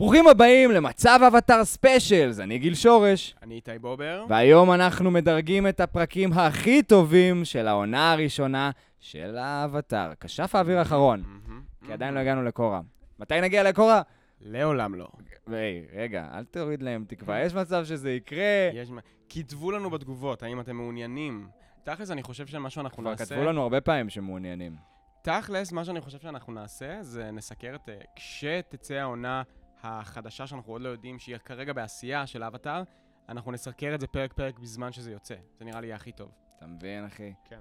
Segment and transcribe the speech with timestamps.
[0.00, 4.24] ברוכים הבאים למצב אבטאר specials, אני גיל שורש, אני איתי בובר.
[4.28, 10.12] והיום אנחנו מדרגים את הפרקים הכי טובים של העונה הראשונה של האבטאר.
[10.20, 12.28] כשף האוויר האחרון, מהמם, כי עדיין לא מהמם.
[12.28, 12.80] הגענו לקורה.
[13.18, 14.02] מתי נגיע לקורה?
[14.40, 15.08] לעולם לא.
[15.46, 18.70] היי, רגע, אל תוריד להם תקווה, יש מצב שזה יקרה.
[18.74, 18.90] יש...
[19.28, 21.48] כתבו לנו בתגובות, האם אתם מעוניינים.
[21.84, 23.24] תכלס, אני חושב שמה שאנחנו כבר נעשה...
[23.24, 24.76] כתבו לנו הרבה פעמים שמעוניינים.
[25.22, 27.88] תכלס, מה שאני חושב שאנחנו נעשה, זה נסקר את...
[27.88, 29.42] אה, כשתצא העונה
[29.82, 32.82] החדשה, שאנחנו עוד לא יודעים, שהיא כרגע בעשייה של האבטאר,
[33.28, 35.34] אנחנו נסקר את זה פרק-פרק בזמן שזה יוצא.
[35.58, 36.30] זה נראה לי יהיה הכי טוב.
[36.58, 37.32] אתה מבין, אחי?
[37.44, 37.60] כן.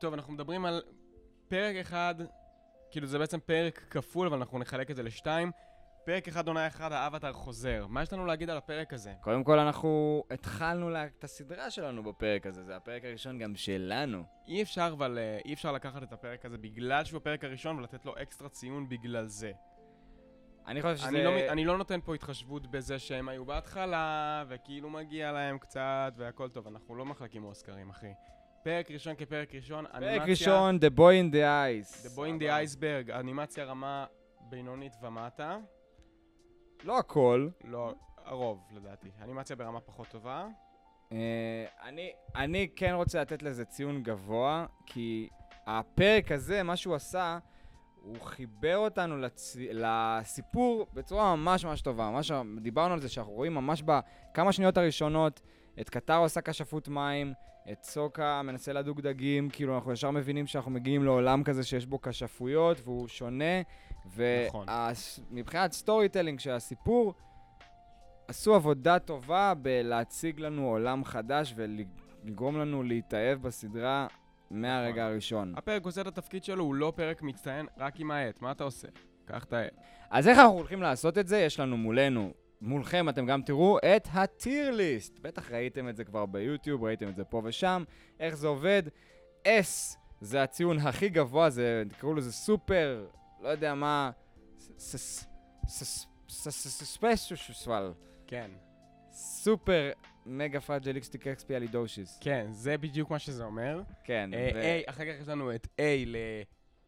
[0.00, 0.82] טוב, אנחנו מדברים על
[1.48, 2.14] פרק אחד,
[2.90, 5.50] כאילו זה בעצם פרק כפול, אבל אנחנו נחלק את זה לשתיים.
[6.04, 7.86] פרק אחד, עונה אחד, האבטאר חוזר.
[7.88, 9.12] מה יש לנו להגיד על הפרק הזה?
[9.20, 14.24] קודם כל, אנחנו התחלנו לה- את הסדרה שלנו בפרק הזה, זה הפרק הראשון גם שלנו.
[14.48, 18.04] אי אפשר, אבל אה, אי אפשר לקחת את הפרק הזה בגלל שהוא הפרק הראשון ולתת
[18.04, 19.52] לו אקסטרה ציון בגלל זה.
[20.68, 21.08] אני חושב שזה...
[21.08, 26.12] אני לא, אני לא נותן פה התחשבות בזה שהם היו בהתחלה, וכאילו מגיע להם קצת,
[26.16, 26.66] והכל טוב.
[26.66, 28.12] אנחנו לא מחלקים אוסקרים, אחי.
[28.62, 30.18] פרק ראשון כפרק ראשון, אנימציה...
[30.18, 32.06] פרק ראשון, The Boy in the Ice.
[32.06, 34.06] The Boy in the Iceberg, אנימציה רמה
[34.40, 35.58] בינונית ומטה.
[36.84, 37.48] לא הכל.
[37.64, 39.08] לא, הרוב, לדעתי.
[39.22, 40.46] אנימציה ברמה פחות טובה.
[41.12, 45.28] אה, אני, אני כן רוצה לתת לזה ציון גבוה, כי
[45.66, 47.38] הפרק הזה, מה שהוא עשה,
[48.08, 49.56] הוא חיבר אותנו לצ...
[49.72, 52.10] לסיפור בצורה ממש ממש טובה.
[52.10, 55.40] ממש דיברנו על זה שאנחנו רואים ממש בכמה שניות הראשונות
[55.80, 57.32] את קטרה עושה כשפות מים,
[57.72, 62.00] את סוקה מנסה לדוג דגים, כאילו אנחנו ישר מבינים שאנחנו מגיעים לעולם כזה שיש בו
[62.00, 63.62] כשפות והוא שונה.
[64.46, 64.66] נכון.
[65.30, 67.14] ומבחינת storytelling של הסיפור,
[68.28, 74.06] עשו עבודה טובה בלהציג לנו עולם חדש ולגרום לנו להתאהב בסדרה
[74.50, 75.12] מהרגע נכון.
[75.12, 75.54] הראשון.
[75.56, 78.42] הפרק עושה את התפקיד שלו, הוא לא פרק מצטיין רק עם העט.
[78.42, 78.88] מה אתה עושה?
[79.24, 79.72] קח את העט.
[80.10, 81.38] אז איך אנחנו הולכים לעשות את זה?
[81.38, 85.18] יש לנו מולנו, מולכם אתם גם תראו את הטיר ליסט.
[85.18, 87.84] בטח ראיתם את זה כבר ביוטיוב, ראיתם את זה פה ושם.
[88.20, 88.82] איך זה עובד?
[89.44, 93.06] S זה הציון הכי גבוה, זה, תקראו לזה סופר,
[93.40, 94.10] לא יודע מה,
[98.26, 98.50] כן.
[99.18, 99.90] סופר
[100.26, 102.18] מגה פרג'ל איקסטיק אקספי אלידושיס.
[102.20, 103.82] כן, זה בדיוק מה שזה אומר.
[104.04, 105.80] כן, אה, ו- A, אחר כך יש לנו את A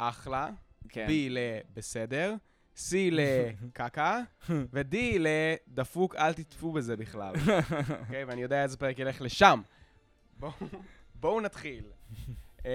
[0.00, 0.48] לאחלה,
[0.88, 1.06] כן.
[1.08, 2.34] B לבסדר,
[2.76, 4.20] C לקקה,
[4.72, 7.34] ו-D לדפוק, אל תטפו בזה בכלל.
[8.00, 9.60] אוקיי, ואני יודע איזה פרק ילך לשם.
[10.38, 10.52] בואו-
[11.14, 11.84] בואו נתחיל.
[12.64, 12.70] אמ,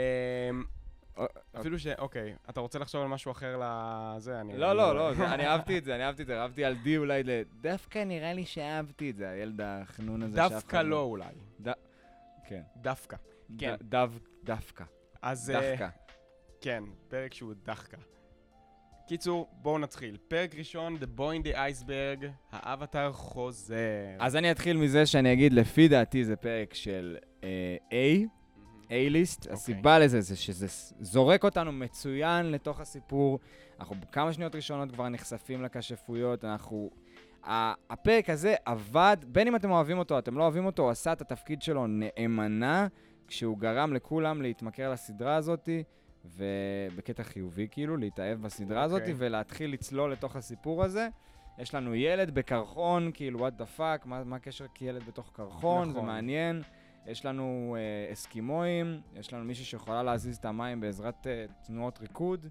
[1.60, 1.88] אפילו ש...
[1.88, 4.42] אוקיי, אתה רוצה לחשוב על משהו אחר לזה?
[4.42, 4.58] אני...
[4.58, 7.24] לא, לא, לא, אני אהבתי את זה, אני אהבתי את זה, אהבתי על די אולי
[7.24, 7.30] ל...
[7.62, 11.34] דווקא נראה לי שאהבתי את זה, הילד החנון הזה שאף דווקא אחד לא אולי.
[12.48, 12.62] כן.
[12.78, 13.18] דווקא.
[13.58, 13.76] כן.
[14.44, 14.84] דווקא.
[15.22, 15.50] אז...
[15.50, 15.88] אה, דווקא.
[16.62, 17.98] כן, פרק שהוא דחקה.
[19.08, 20.18] קיצור, בואו נתחיל.
[20.28, 23.76] פרק ראשון, The Boy in the Iceberg, האבטר חוזר.
[24.20, 28.28] אז אני אתחיל מזה שאני אגיד, לפי דעתי זה פרק של אה, A,
[28.90, 29.40] A-ליסט.
[29.40, 29.54] אוקיי.
[29.54, 30.68] הסיבה לזה זה שזה
[31.00, 33.40] זורק אותנו מצוין לתוך הסיפור.
[33.80, 36.90] אנחנו בכמה שניות ראשונות כבר נחשפים לכשפויות, אנחנו...
[37.90, 41.14] הפרק הזה עבד, בין אם אתם אוהבים אותו או אתם לא אוהבים אותו, הוא עשה
[41.14, 42.88] את התפקיד שלו נאמנה,
[43.28, 45.84] כשהוא גרם לכולם להתמכר לסדרה הזאתי,
[46.26, 49.28] ובקטע חיובי כאילו, להתאהב בסדרה הזאתי, אוקיי.
[49.28, 51.08] ולהתחיל לצלול לתוך הסיפור הזה.
[51.58, 55.94] יש לנו ילד בקרחון, כאילו, what the fuck, מה, מה הקשר כילד בתוך קרחון, זה
[55.94, 56.06] נכון.
[56.06, 56.62] מעניין.
[57.06, 62.48] יש לנו אה, אסקימואים, יש לנו מישהי שיכולה להזיז את המים בעזרת אה, תנועות ריקוד.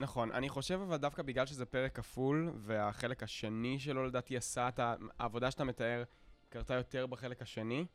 [0.00, 4.80] נכון, אני חושב אבל דווקא בגלל שזה פרק כפול, והחלק השני שלו לדעתי עשה את
[5.18, 6.02] העבודה שאתה מתאר,
[6.48, 7.86] קרתה יותר בחלק השני,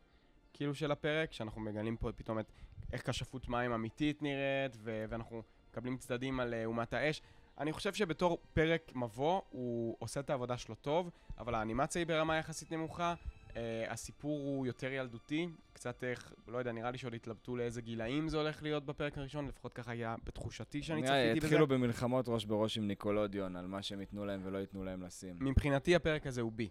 [0.53, 2.51] כאילו של הפרק, שאנחנו מגלים פה פתאום את
[2.93, 7.21] איך כשפות מים אמיתית נראית, ו- ואנחנו מקבלים צדדים על אה, אומת האש.
[7.57, 12.37] אני חושב שבתור פרק מבוא, הוא עושה את העבודה שלו טוב, אבל האנימציה היא ברמה
[12.37, 13.13] יחסית נמוכה,
[13.55, 15.47] אה, הסיפור הוא יותר ילדותי,
[15.79, 19.47] קצת איך, לא יודע, נראה לי שעוד התלבטו לאיזה גילאים זה הולך להיות בפרק הראשון,
[19.47, 21.45] לפחות ככה היה בתחושתי שאני צפיתי בזה.
[21.45, 25.35] התחילו במלחמות ראש בראש עם ניקולודיון על מה שהם ייתנו להם ולא ייתנו להם לשים.
[25.39, 26.61] מבחינתי הפרק הזה הוא B.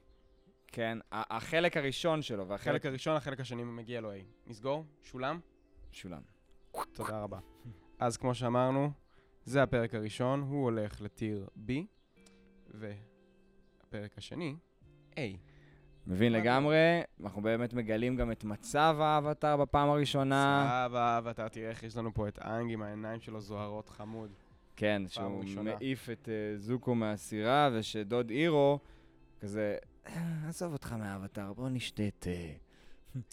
[0.67, 2.67] כן, החלק הראשון שלו והחלק...
[2.69, 4.17] החלק הראשון, החלק השני מגיע לו A.
[4.47, 4.85] נסגור?
[5.03, 5.41] שולם?
[5.93, 6.23] שולם.
[6.93, 7.39] תודה רבה.
[7.99, 8.91] אז כמו שאמרנו,
[9.45, 11.71] זה הפרק הראשון, הוא הולך לטיר B,
[12.69, 14.57] והפרק השני,
[15.15, 15.19] A.
[16.09, 16.33] מבין?
[16.33, 20.69] לגמרי, אנחנו באמת מגלים גם את מצב האבטר בפעם הראשונה.
[20.87, 24.31] סבבה, ואתה תראה איך יש לנו פה את האנג עם העיניים שלו זוהרות חמוד.
[24.77, 25.75] כן, שהוא ראשונה.
[25.75, 28.79] מעיף את אה, זוקו מהסירה, ושדוד אירו,
[29.41, 29.77] כזה,
[30.07, 32.31] "אה, עזוב אותך מהאבטר, בוא נשתה תה.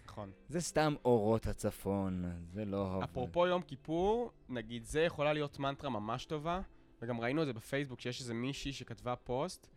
[0.06, 0.31] נכון.
[0.50, 2.24] זה סתם אורות הצפון,
[2.54, 2.94] זה לא...
[2.94, 6.62] עובד." אפרופו יום כיפור, נגיד זה יכולה להיות מנטרה ממש טובה,
[7.01, 9.68] וגם ראינו את זה בפייסבוק, שיש איזה מישהי שכתבה פוסט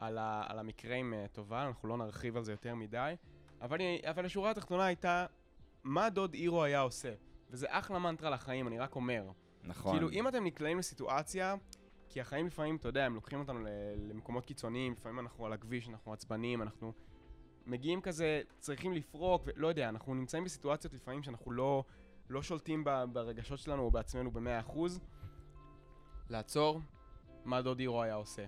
[0.00, 3.14] על, ה, על המקרה עם אה, טובה, אנחנו לא נרחיב על זה יותר מדי,
[3.60, 3.78] אבל,
[4.10, 5.26] אבל השורה התחתונה הייתה,
[5.84, 7.14] מה דוד אירו היה עושה?
[7.50, 9.30] וזה אחלה מנטרה לחיים, אני רק אומר.
[9.64, 9.92] נכון.
[9.92, 11.54] כאילו, אם אתם נקלעים לסיטואציה,
[12.08, 13.58] כי החיים לפעמים, אתה יודע, הם לוקחים אותנו
[14.08, 16.92] למקומות קיצוניים, לפעמים אנחנו על הכביש, אנחנו עצבנים, אנחנו
[17.66, 21.84] מגיעים כזה, צריכים לפרוק, ולא יודע, אנחנו נמצאים בסיטואציות לפעמים שאנחנו לא,
[22.28, 24.78] לא שולטים ברגשות שלנו או בעצמנו ב-100%.
[26.30, 26.80] לעצור,
[27.44, 28.44] מה דוד איירו היה עושה.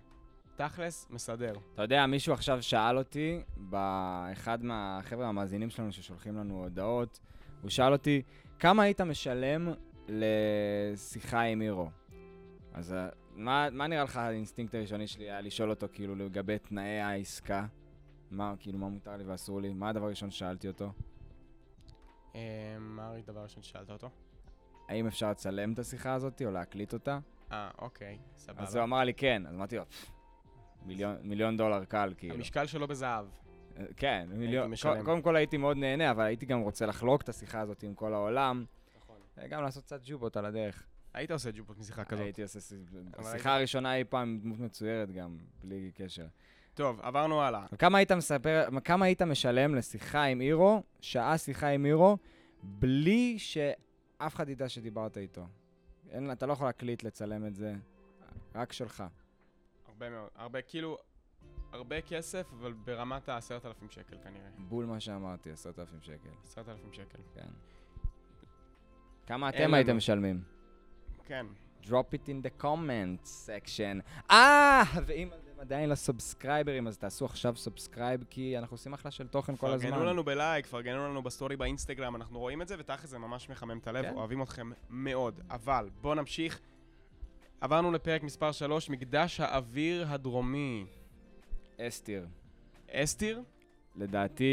[0.56, 1.52] תכלס, מסדר.
[1.74, 7.20] אתה יודע, מישהו עכשיו שאל אותי, באחד מהחבר'ה המאזינים שלנו ששולחים לנו הודעות,
[7.62, 8.22] הוא שאל אותי,
[8.58, 9.68] כמה היית משלם
[10.08, 11.90] לשיחה עם איירו?
[12.74, 17.00] אז אה, מה, מה נראה לך האינסטינקט הראשוני שלי היה לשאול אותו כאילו לגבי תנאי
[17.00, 17.66] העסקה?
[18.30, 19.72] מה, כאילו, מה מותר לי ואסור לי?
[19.72, 20.92] מה הדבר הראשון ששאלתי אותו?
[22.34, 22.40] אה,
[22.78, 24.10] מה הדבר הראשון ששאלת אותו?
[24.88, 27.18] האם אפשר לצלם את השיחה הזאת או להקליט אותה?
[27.52, 28.62] אה, אוקיי, סבבה.
[28.62, 30.10] אז הוא אמר לי כן, אז אמרתי לו, "פפ,
[30.86, 32.34] מיליון, מיליון דולר קל, כאילו.
[32.34, 33.26] המשקל שלו בזהב.
[33.76, 34.72] אה, כן, מיליון.
[35.04, 38.14] קודם- כל הייתי מאוד נהנה, אבל הייתי גם רוצה לחלוק את השיחה הזאת עם כל
[38.14, 38.64] העולם,
[38.98, 39.16] נכון.
[39.38, 40.86] וגם לעשות קצת ג'ובות על הדרך.
[41.14, 42.24] היית עושה ג'ובות משיחה כזאת.
[42.24, 42.58] הייתי עושה...
[43.14, 46.26] השיחה הראשונה אי פעם עם דמות מצוירת גם, בלי קשר.
[46.74, 47.66] טוב, עברנו הלאה.
[47.78, 52.16] כמה היית מספר, כמה היית משלם לשיחה עם אירו, שעה שיחה עם אירו,
[52.62, 55.46] בלי שאף אחד ידע שדיברת איתו?
[56.10, 57.74] אין, אתה לא יכול להקליט, לצלם את זה,
[58.54, 59.04] רק שלך.
[60.02, 60.30] הרבה מאוד.
[60.36, 60.98] הרבה, כאילו,
[61.72, 64.48] הרבה כסף, אבל ברמת ה-10,000 שקל כנראה.
[64.58, 67.18] בול מה שאמרתי, עשרת אלפים שקל, 10,000 שקל.
[67.34, 67.48] כן.
[69.26, 69.74] כמה אתם.
[69.74, 70.42] הייתם משלמים?
[71.24, 71.46] כן.
[71.82, 74.20] drop it in the comment section.
[74.30, 79.28] אה, ואם אתם עדיין לא סובסקרייברים, אז תעשו עכשיו subscribe, כי אנחנו עושים אחלה של
[79.28, 79.90] תוכן כל הזמן.
[79.90, 83.78] פרגנו לנו בלייק, פרגנו לנו בסטורי באינסטגרם, אנחנו רואים את זה, ותכל'ס זה ממש מחמם
[83.78, 84.14] את הלב, כן.
[84.14, 85.40] אוהבים אתכם מאוד.
[85.50, 86.60] אבל, בואו נמשיך.
[87.62, 90.84] עברנו לפרק מספר 3, מקדש האוויר הדרומי.
[91.80, 92.26] S tier.
[92.90, 93.42] S tier?
[93.96, 94.44] לדעתי,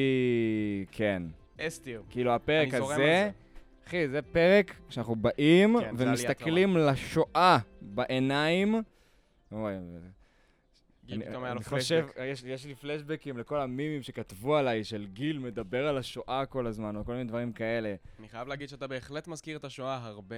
[0.91, 1.23] כן.
[1.59, 2.03] S tier.
[2.09, 3.29] כאילו, הפרק הזה, זה.
[3.87, 8.75] אחי, זה פרק שאנחנו באים כן, ומסתכלים לשואה בעיניים.
[9.51, 9.73] אוי,
[11.05, 12.23] גיל אני- פתאום היה לו אני חושב, פלשבק.
[12.25, 16.95] יש, יש לי פלשבקים לכל המימים שכתבו עליי, של גיל מדבר על השואה כל הזמן,
[16.95, 17.95] או כל מיני דברים כאלה.
[18.19, 20.35] אני חייב להגיד שאתה בהחלט מזכיר את השואה הרבה,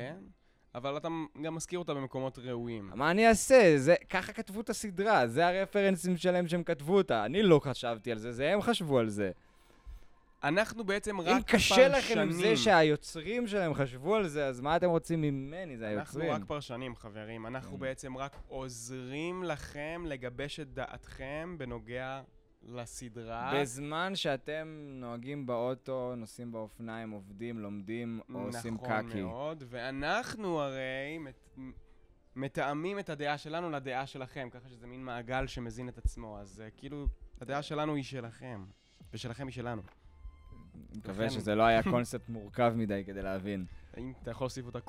[0.76, 1.08] אבל אתה
[1.42, 2.92] גם מזכיר אותה במקומות ראויים.
[2.96, 3.74] מה אני אעשה?
[3.78, 7.26] זה, ככה כתבו את הסדרה, זה הרפרנסים שלהם שהם כתבו אותה.
[7.26, 9.32] אני לא חשבתי על זה, זה הם חשבו על זה.
[10.44, 12.56] אנחנו בעצם רק אם קשה לכם עם פרשנים.
[12.56, 15.78] זה שהיוצרים שלהם חשבו על זה, אז מה אתם רוצים ממני?
[15.78, 16.42] זה אנחנו היוצרים.
[16.42, 17.48] רק פרשנים, חברים.
[17.48, 17.80] אנחנו כן.
[17.80, 22.22] בעצם רק עוזרים לכם לגבש את דעתכם בנוגע
[22.64, 23.54] לסדרה.
[23.62, 29.22] בזמן שאתם נוהגים באוטו, נוסעים באופניים, עובדים, לומדים, או עושים נכון קקי.
[29.22, 31.58] מאוד, ואנחנו הרי מת...
[32.36, 36.80] מתאמים את הדעה שלנו לדעה שלכם, ככה שזה מין מעגל שמזין את עצמו, אז uh,
[36.80, 37.08] כאילו,
[37.42, 38.66] הדעה שלנו היא שלכם,
[39.14, 39.82] ושלכם היא שלנו.
[40.76, 43.66] אני מקווה שזה לא היה קונספט מורכב מדי כדי להבין.
[43.98, 44.80] אם אתה יכול להוסיף אותה...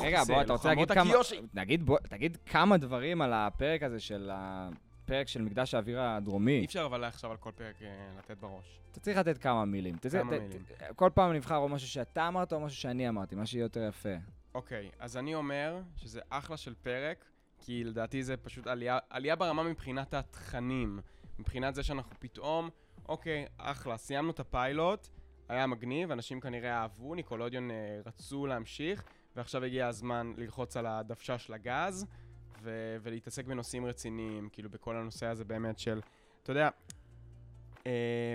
[0.00, 1.14] רגע, בוא, אתה רוצה להגיד כמה...
[1.54, 6.64] נגיד, בוא, תגיד כמה דברים על הפרק הזה של הפרק של מקדש האוויר אי הדרומי.
[6.64, 8.80] אפשר אבל עכשיו על כל פרק אה, לתת בראש.
[8.90, 9.96] אתה צריך לתת כמה מילים.
[9.98, 10.62] כמה מילים.
[10.96, 14.14] כל פעם נבחר או משהו שאתה אמרת או משהו שאני אמרתי, מה שיהיה יותר יפה.
[14.54, 17.24] אוקיי, אז אני אומר שזה אחלה של פרק,
[17.58, 18.66] כי לדעתי זה פשוט
[19.10, 21.00] עלייה ברמה מבחינת התכנים.
[21.38, 22.70] מבחינת זה שאנחנו פתאום,
[23.10, 25.08] אוקיי, אחלה, סיימנו את הפיילוט,
[25.48, 29.04] היה מגניב, אנשים כנראה אהבו, ניקולודיון אה, רצו להמשיך,
[29.36, 32.06] ועכשיו הגיע הזמן ללחוץ על הדוושה של הגז,
[32.62, 36.00] ו- ולהתעסק בנושאים רציניים, כאילו בכל הנושא הזה באמת של,
[36.42, 36.68] אתה יודע,
[37.86, 38.34] אה,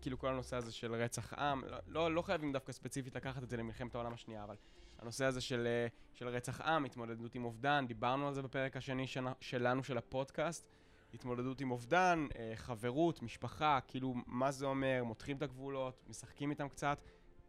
[0.00, 3.50] כאילו כל הנושא הזה של רצח עם, לא, לא, לא חייבים דווקא ספציפית לקחת את
[3.50, 4.56] זה למלחמת העולם השנייה, אבל
[4.98, 9.06] הנושא הזה של, אה, של רצח עם, התמודדות עם אובדן, דיברנו על זה בפרק השני
[9.40, 10.68] שלנו של הפודקאסט,
[11.14, 16.68] התמודדות עם אובדן, אה, חברות, משפחה, כאילו מה זה אומר, מותחים את הגבולות, משחקים איתם
[16.68, 16.98] קצת,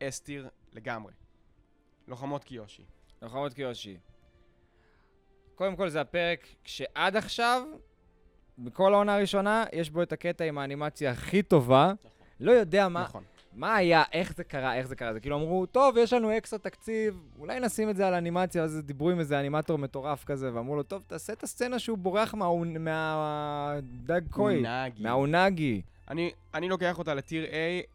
[0.04, 1.14] אסתיר לגמרי.
[2.08, 2.84] לוחמות קיושי.
[3.22, 3.98] לוחמות קיושי.
[5.56, 7.64] קודם כל זה הפרק שעד עכשיו,
[8.58, 11.94] בכל העונה הראשונה, יש בו את הקטע עם האנימציה הכי טובה.
[12.40, 13.24] לא יודע מה, נכון.
[13.56, 15.14] מה היה, איך זה קרה, איך זה קרה.
[15.14, 18.82] זה כאילו אמרו, טוב, יש לנו אקסטרה תקציב, אולי נשים את זה על אנימציה, אז
[18.86, 24.22] דיברו עם איזה אנימטור מטורף כזה, ואמרו לו, טוב, תעשה את הסצנה שהוא בורח מהדג
[24.30, 24.64] קוי.
[25.00, 25.82] מהאונגי.
[26.10, 27.48] אני, אני לוקח אותה לטיר A,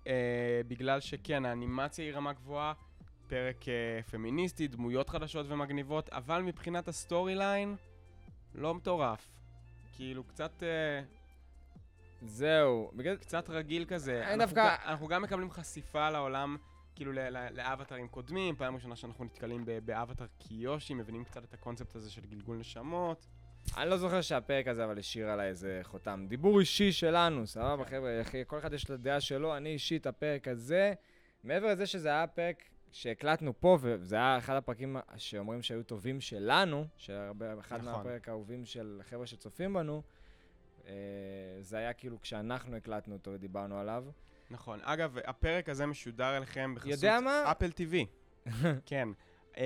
[0.06, 2.72] אה, בגלל שכן, האנימציה היא רמה גבוהה,
[3.28, 7.76] פרק אה, פמיניסטי, דמויות חדשות ומגניבות, אבל מבחינת ה storyline,
[8.54, 9.28] לא מטורף.
[9.96, 11.02] כאילו, קצת, אה,
[12.22, 12.90] זהו.
[12.94, 13.16] בגלל...
[13.16, 14.12] קצת רגיל כזה.
[14.12, 16.56] אני אנחנו דווקא- גם- אנחנו גם מקבלים חשיפה לעולם,
[16.94, 17.12] כאילו
[17.52, 22.56] לאבטרים קודמים, פעם ראשונה שאנחנו נתקלים באבטר קיושי, מבינים קצת את הקונספט הזה של גלגול
[22.56, 23.26] נשמות.
[23.76, 26.26] אני לא זוכר שהפרק הזה אבל השאיר עליי איזה חותם.
[26.28, 30.48] דיבור אישי שלנו, סבבה חבר'ה, אחי, כל אחד יש את הדעה שלו, אני אישית הפרק
[30.48, 30.92] הזה,
[31.44, 36.86] מעבר לזה שזה היה פרק שהקלטנו פה, וזה היה אחד הפרקים שאומרים שהיו טובים שלנו,
[36.96, 37.84] שאחד נכון.
[37.84, 40.17] מהפרק האהובים של חבר'ה שצופים בנו, אה,
[41.60, 44.04] זה היה כאילו כשאנחנו הקלטנו אותו ודיברנו עליו.
[44.50, 44.78] נכון.
[44.82, 47.04] אגב, הפרק הזה משודר אליכם בחסות?
[47.50, 47.94] אפל TV.
[48.86, 49.08] כן.
[49.54, 49.58] Uh,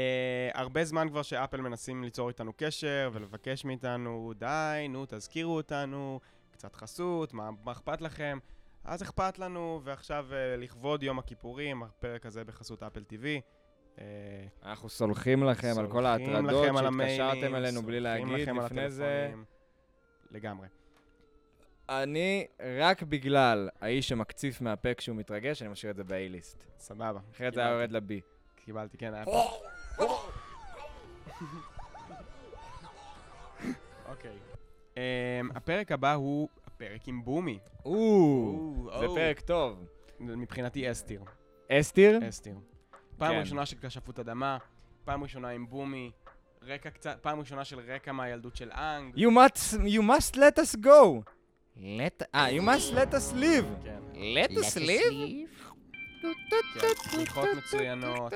[0.54, 6.76] הרבה זמן כבר שאפל מנסים ליצור איתנו קשר ולבקש מאיתנו, די, נו, תזכירו אותנו, קצת
[6.76, 8.38] חסות, מה, מה אכפת לכם?
[8.84, 13.24] אז אכפת לנו, ועכשיו uh, לכבוד יום הכיפורים, הפרק הזה בחסות אפל TV.
[13.96, 14.00] Uh,
[14.62, 19.32] אנחנו סולחים לכם על כל ההטרדות שהתקשרתם אלינו בלי סולחים להגיד לפני זה.
[20.30, 20.66] לגמרי.
[21.88, 22.46] אני,
[22.80, 26.64] רק בגלל האיש שמקציף מהפה כשהוא מתרגש, אני משאיר את זה ב-A-ליסט.
[26.78, 27.20] סבבה.
[27.32, 28.12] אחרת זה היה יורד ל-B.
[28.64, 29.24] קיבלתי, כן, היה
[34.08, 34.38] אוקיי.
[34.96, 35.02] אמ,
[35.54, 37.58] הפרק הבא הוא הפרק עם בומי.
[37.84, 39.06] או, זה.
[39.06, 39.86] פרק טוב.
[40.20, 41.22] מבחינתי אסתיר.
[41.72, 42.28] אסתיר?
[42.28, 42.54] אסתיר.
[43.18, 43.40] פעם כן.
[43.40, 44.58] ראשונה של כשפות אדמה,
[45.04, 46.10] פעם ראשונה עם בומי,
[46.62, 49.14] רקע קצת, פעם ראשונה של רקע מהילדות של אנג.
[49.14, 51.22] You must, you must let us go.
[51.76, 53.84] Let, אה, you must let us live.
[53.84, 55.62] כן, let us live?
[56.80, 58.32] כן, תמיכות מצוינות,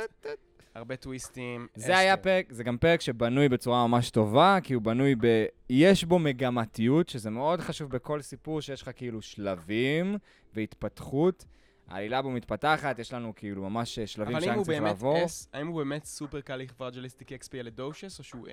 [0.75, 1.67] הרבה טוויסטים.
[1.75, 2.17] זה היה.
[2.17, 5.45] פרק, זה גם פרק שבנוי בצורה ממש טובה, כי הוא בנוי ב...
[5.71, 10.19] יש בו מגמתיות, שזה מאוד חשוב בכל סיפור, שיש לך כאילו שלבים
[10.55, 11.45] והתפתחות.
[11.89, 15.25] העלילה בו מתפתחת, יש לנו כאילו ממש שלבים אבל אם שאני צריך לעבור.
[15.25, 18.53] S, האם הוא באמת סופר קליך פרג'ליסטיק אקספיאלדושס או שהוא A?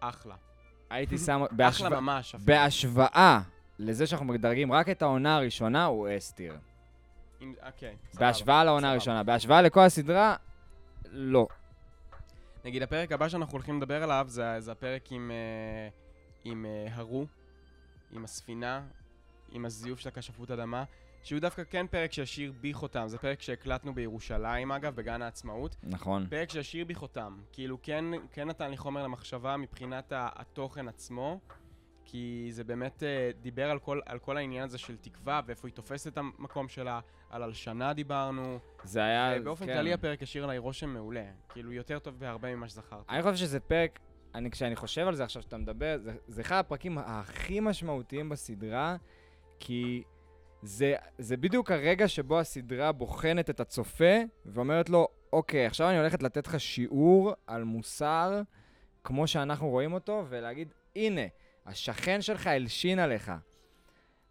[0.00, 0.34] אחלה.
[0.90, 1.42] הייתי שם...
[1.68, 2.34] אחלה ממש.
[2.44, 3.40] בהשוואה.
[3.78, 6.58] לזה שאנחנו מדרגים רק את העונה הראשונה, הוא אסתיר.
[7.40, 8.90] אם- אוקיי, בהשוואה לעונה.
[8.90, 9.22] הראשונה.
[9.22, 10.36] בהשוואה לכל הסדרה,
[11.10, 11.46] לא.
[12.64, 15.88] נגיד, הפרק הבא שאנחנו הולכים לדבר עליו זה, זה הפרק עם, אה,
[16.44, 17.26] עם אה, הרו,
[18.12, 18.82] עם הספינה,
[19.52, 20.84] עם הזיוף של הכשפות אדמה,
[21.22, 23.04] שהוא דווקא כן פרק שהשאיר בי חותם.
[23.08, 25.76] זה פרק שהקלטנו בירושלים, אגב, בגן העצמאות.
[25.82, 26.26] נכון.
[26.30, 27.38] פרק שהשאיר בי חותם.
[27.52, 31.40] כאילו, כן, כן נתן לי חומר למחשבה מבחינת התוכן עצמו,
[32.04, 35.74] כי זה באמת אה, דיבר על כל, על כל העניין הזה של תקווה, ואיפה היא
[35.74, 38.58] תופסת את המקום שלה, על הלשנה דיברנו.
[38.84, 39.40] זה היה...
[39.40, 39.72] באופן כן.
[39.72, 41.24] כללי הפרק השאיר עליי רושם מעולה.
[41.48, 43.04] כאילו, יותר טוב בהרבה ממה שזכרתי.
[43.08, 43.98] אני חושב שזה פרק,
[44.34, 48.96] אני, כשאני חושב על זה עכשיו שאתה מדבר, זה, זה אחד הפרקים הכי משמעותיים בסדרה,
[49.58, 50.02] כי
[50.62, 54.14] זה, זה בדיוק הרגע שבו הסדרה בוחנת את הצופה
[54.46, 58.42] ואומרת לו, אוקיי, עכשיו אני הולכת לתת לך שיעור על מוסר
[59.04, 61.22] כמו שאנחנו רואים אותו, ולהגיד, הנה,
[61.66, 63.32] השכן שלך הלשין עליך.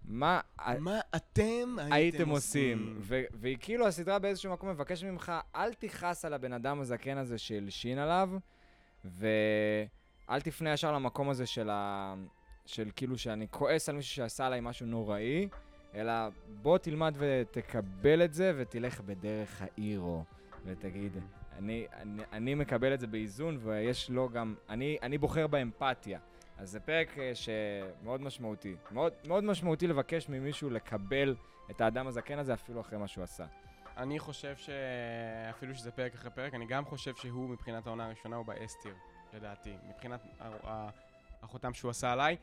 [0.05, 0.39] מה,
[0.79, 2.97] מה אתם הייתם עושים?
[2.99, 7.37] ו- והיא כאילו, הסדרה באיזשהו מקום מבקשת ממך, אל תכעס על הבן אדם הזקן הזה
[7.37, 8.29] שהלשין עליו,
[9.05, 12.13] ואל תפנה ישר למקום הזה של ה...
[12.65, 15.47] של כאילו שאני כועס על מישהו שעשה עליי משהו נוראי,
[15.95, 16.13] אלא
[16.61, 20.23] בוא תלמד ותקבל את זה ותלך בדרך ההירו,
[20.65, 21.17] ותגיד,
[21.57, 26.19] אני, אני, אני מקבל את זה באיזון, ויש לו גם, אני, אני בוחר באמפתיה.
[26.61, 28.75] אז זה פרק אה, שמאוד משמעותי.
[28.91, 31.35] מאוד, מאוד משמעותי לבקש ממישהו לקבל
[31.71, 33.45] את האדם הזקן הזה אפילו אחרי מה שהוא עשה.
[33.97, 38.45] אני חושב שאפילו שזה פרק אחרי פרק, אני גם חושב שהוא מבחינת העונה הראשונה הוא
[38.45, 38.95] באסטיר,
[39.33, 39.73] לדעתי.
[39.89, 40.21] מבחינת
[41.41, 42.37] החותם שהוא עשה עליי.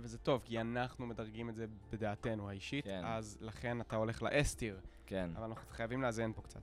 [0.00, 3.04] וזה טוב, כי אנחנו מדרגים את זה בדעתנו האישית, כן.
[3.04, 4.80] אז לכן אתה הולך לאסטיר.
[5.06, 5.30] כן.
[5.36, 6.60] אבל אנחנו חייבים לאזן פה קצת.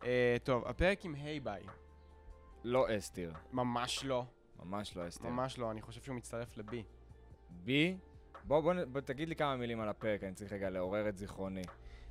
[0.00, 0.04] Uh,
[0.44, 1.62] טוב, הפרק עם היי ביי.
[2.64, 3.32] לא אסתיר.
[3.52, 4.24] ממש לא.
[4.64, 5.30] ממש לא אסתיר.
[5.30, 6.82] ממש לא, אני חושב שהוא מצטרף לבי.
[7.50, 7.96] בי?
[8.44, 11.62] בוא, בוא, בוא תגיד לי כמה מילים על הפרק, אני צריך רגע לעורר את זיכרוני.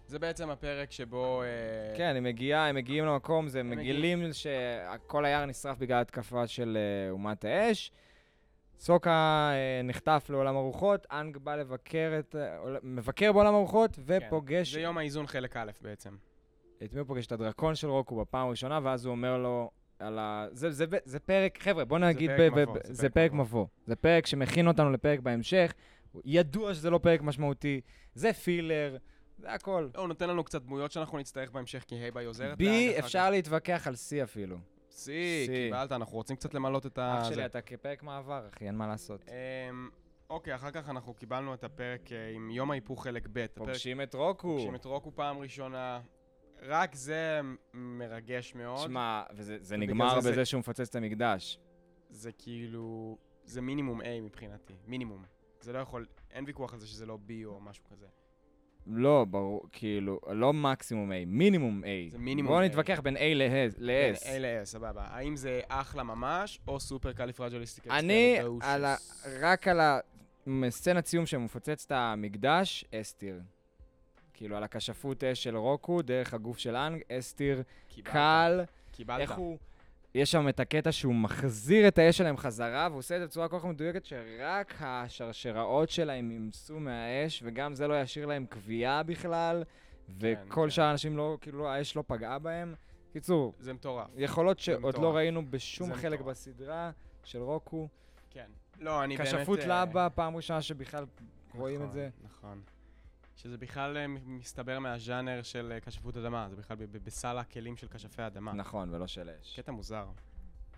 [0.07, 1.41] זה בעצם הפרק שבו...
[1.41, 6.47] אה, כן, הם, מגיע, הם מגיעים למקום, זה הם מגילים שכל היער נשרף בגלל התקפה
[6.47, 7.91] של אה, אומת האש.
[8.79, 12.35] סוקה אה, נחטף לעולם הרוחות, אנג בא לבקר את...
[12.83, 14.01] מבקר בעולם הרוחות כן.
[14.05, 14.73] ופוגש...
[14.73, 16.15] זה יום האיזון חלק א' בעצם.
[16.83, 17.25] את מי הוא פוגש?
[17.25, 20.47] את הדרקון של רוקו בפעם הראשונה, ואז הוא אומר לו על ה...
[20.51, 22.31] זה, זה, זה פרק, חבר'ה, בוא נגיד...
[22.37, 23.43] פרק ב- מבוא, ב- זה זה פרק פרק מבוא.
[23.45, 23.65] מבוא.
[23.85, 25.73] זה פרק שמכין אותנו לפרק בהמשך.
[26.25, 27.81] ידוע שזה לא פרק משמעותי,
[28.13, 28.97] זה פילר,
[29.37, 29.89] זה הכל.
[29.95, 32.57] לא, הוא נותן לנו קצת דמויות שאנחנו נצטרך בהמשך, כי היי ביי עוזרת.
[32.57, 34.57] בי אפשר להתווכח על שיא אפילו.
[34.89, 35.47] שיא.
[35.47, 37.17] קיבלת, אנחנו רוצים קצת למלות את ה...
[37.21, 37.33] אח זה.
[37.33, 39.21] שלי, אתה כפרק מעבר, אחי, אין מה לעשות.
[39.69, 39.89] אמ,
[40.29, 43.37] אוקיי, אחר כך אנחנו קיבלנו את הפרק אה, עם יום ההיפוך חלק ב'.
[43.37, 44.47] הפרק- פוגשים את רוקו.
[44.47, 45.99] פוגשים את רוקו פעם ראשונה.
[46.61, 47.41] רק זה
[47.73, 48.79] מרגש מאוד.
[48.87, 51.59] שמע, וזה זה נגמר זה זה- בזה שהוא מפוצץ את המקדש.
[52.09, 53.17] זה כאילו...
[53.45, 54.73] זה מינימום A מבחינתי.
[54.87, 55.23] מינימום.
[55.61, 56.05] זה לא יכול...
[56.31, 58.05] אין ויכוח על זה שזה לא B או משהו כזה.
[58.87, 61.87] לא, ברור, כאילו, לא מקסימום A, מינימום A.
[62.11, 62.65] זה מינימום בואו A.
[62.65, 63.79] נתווכח בין A ל-S.
[63.79, 65.03] בין A ל-S, סבבה.
[65.03, 68.95] האם זה אחלה ממש, או supercalifragilistic אני, על ה,
[69.41, 69.79] רק על
[70.67, 72.85] הסצנת סיום שמפוצץ את המקדש,
[73.17, 73.41] tier.
[74.39, 77.01] כאילו, על הכשפות אש של רוקו, דרך הגוף של אנג,
[77.35, 77.63] tier,
[78.03, 78.61] קל.
[78.91, 79.19] קיבלת.
[79.19, 79.57] איך הוא...
[80.15, 83.47] יש שם את הקטע שהוא מחזיר את האש שלהם חזרה, והוא עושה את זה בצורה
[83.47, 89.63] כל כך מדויקת שרק השרשראות שלהם ימסו מהאש, וגם זה לא ישאיר להם כווייה בכלל,
[90.19, 90.69] וכל כן.
[90.69, 92.75] שאר האנשים לא, כאילו, האש לא פגעה בהם.
[93.13, 94.07] קיצור, זה מטורף.
[94.17, 95.03] יכולות שעוד מטורף.
[95.03, 96.37] לא ראינו בשום חלק מטורף.
[96.37, 96.91] בסדרה
[97.23, 97.87] של רוקו.
[98.29, 98.49] כן.
[98.79, 99.29] לא, אני באמת...
[99.29, 101.05] כשפות אה, לאבא, פעם ראשונה שבכלל
[101.55, 102.09] רואים את נכון, זה.
[102.23, 102.61] נכון.
[103.41, 108.27] שזה בכלל אה, מסתבר מהז'אנר של אה, כשפות אדמה, זה בכלל בסל הכלים של כשפי
[108.27, 108.53] אדמה.
[108.53, 109.59] נכון, ולא של אש.
[109.59, 110.05] קטע מוזר.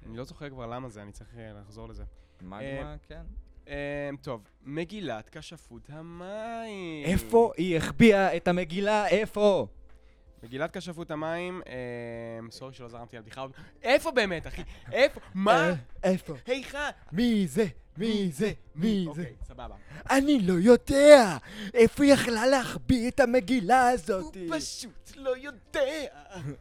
[0.06, 2.04] אני לא זוכר כבר למה זה, אני צריך אה, לחזור לזה.
[2.42, 3.22] מגמה, כן.
[3.68, 3.74] אמ,
[4.22, 7.06] טוב, מגילת כשפות המים.
[7.06, 9.08] איפה היא החביאה את המגילה?
[9.08, 9.68] איפה?
[10.44, 11.62] מגילת כשפות המים,
[12.42, 13.46] אמ, סורי שלא זרמתי על בדיחה.
[13.84, 14.62] איפה באמת, אחי?
[14.92, 15.20] איפה?
[15.34, 15.74] מה?
[16.04, 16.34] איפה?
[16.46, 16.90] היכן?
[17.12, 17.66] מי זה?
[17.98, 18.52] מי זה?
[18.76, 19.10] מי זה?
[19.10, 19.76] אוקיי, סבבה.
[20.10, 21.38] אני לא יודע!
[21.74, 24.36] איפה היא יכלה להחביא את המגילה הזאת?
[24.36, 25.82] הוא פשוט לא יודע.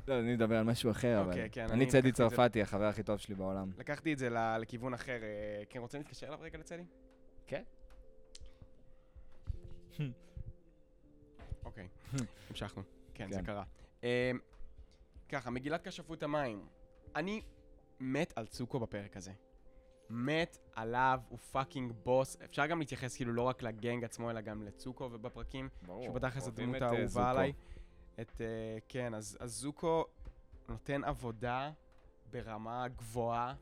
[0.09, 1.29] לא, אני מדבר על משהו אחר, אבל...
[1.29, 3.71] אוקיי, כן, אני אני צדי צרפתי, החבר הכי טוב שלי בעולם.
[3.79, 4.29] לקחתי את זה
[4.61, 5.19] לכיוון אחר.
[5.23, 6.83] אה, כן, רוצה להתקשר אליו רגע לצדי?
[7.47, 7.63] כן.
[11.65, 11.89] אוקיי,
[12.51, 12.83] המשכנו.
[13.15, 13.33] כן, כן.
[13.33, 13.65] זה קרה.
[14.03, 14.09] אמ,
[15.29, 16.67] ככה, מגילת כשפות המים.
[17.17, 17.43] אני
[18.01, 19.33] מת על צוקו בפרק הזה.
[20.11, 22.37] מת עליו, הוא fucking boss.
[22.45, 25.69] אפשר גם להתייחס כאילו לא רק ל gang עצמו, אלא גם לצוקו ובפרקים.
[25.87, 26.03] ברור.
[26.05, 27.31] שהוא אוהבים הדמות את, אה, האהובה.
[27.31, 27.53] עליי.
[28.21, 28.47] את, אה,
[28.89, 30.05] כן, אז, אז צוקו
[30.69, 31.71] נותן עבודה
[32.31, 33.55] ברמה גבוהה.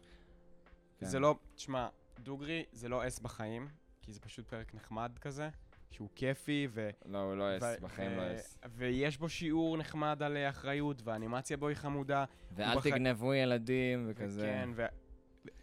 [0.99, 1.07] כן.
[1.07, 1.89] זה לא, תשמע,
[2.19, 3.69] דוגרי זה לא S בחיים,
[4.03, 5.49] כי זה פשוט פרק נחמד כזה,
[5.91, 6.91] שהוא כיפי, ו...
[7.05, 8.59] לא, הוא לא אס, ו- בחיים ו- לא אס.
[8.71, 12.25] ויש בו שיעור נחמד על אה, אחריות, והאנימציה בו היא חמודה.
[12.53, 14.41] ואל בחיים- תגנבו ילדים וכזה.
[14.43, 14.87] כן, ו...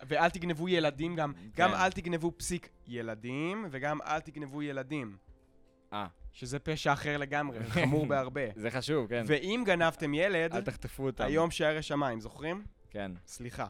[0.07, 1.75] ואל תגנבו ילדים גם, גם כן.
[1.77, 5.17] אל תגנבו פסיק ילדים, וגם אל תגנבו ילדים.
[5.93, 6.07] אה.
[6.33, 8.41] שזה פשע אחר לגמרי, חמור בהרבה.
[8.55, 9.23] זה חשוב, כן.
[9.27, 11.23] ואם גנבתם ילד, אל תחטפו אותם.
[11.23, 12.65] היום שערי שמיים, זוכרים?
[12.89, 13.11] כן.
[13.27, 13.67] סליחה.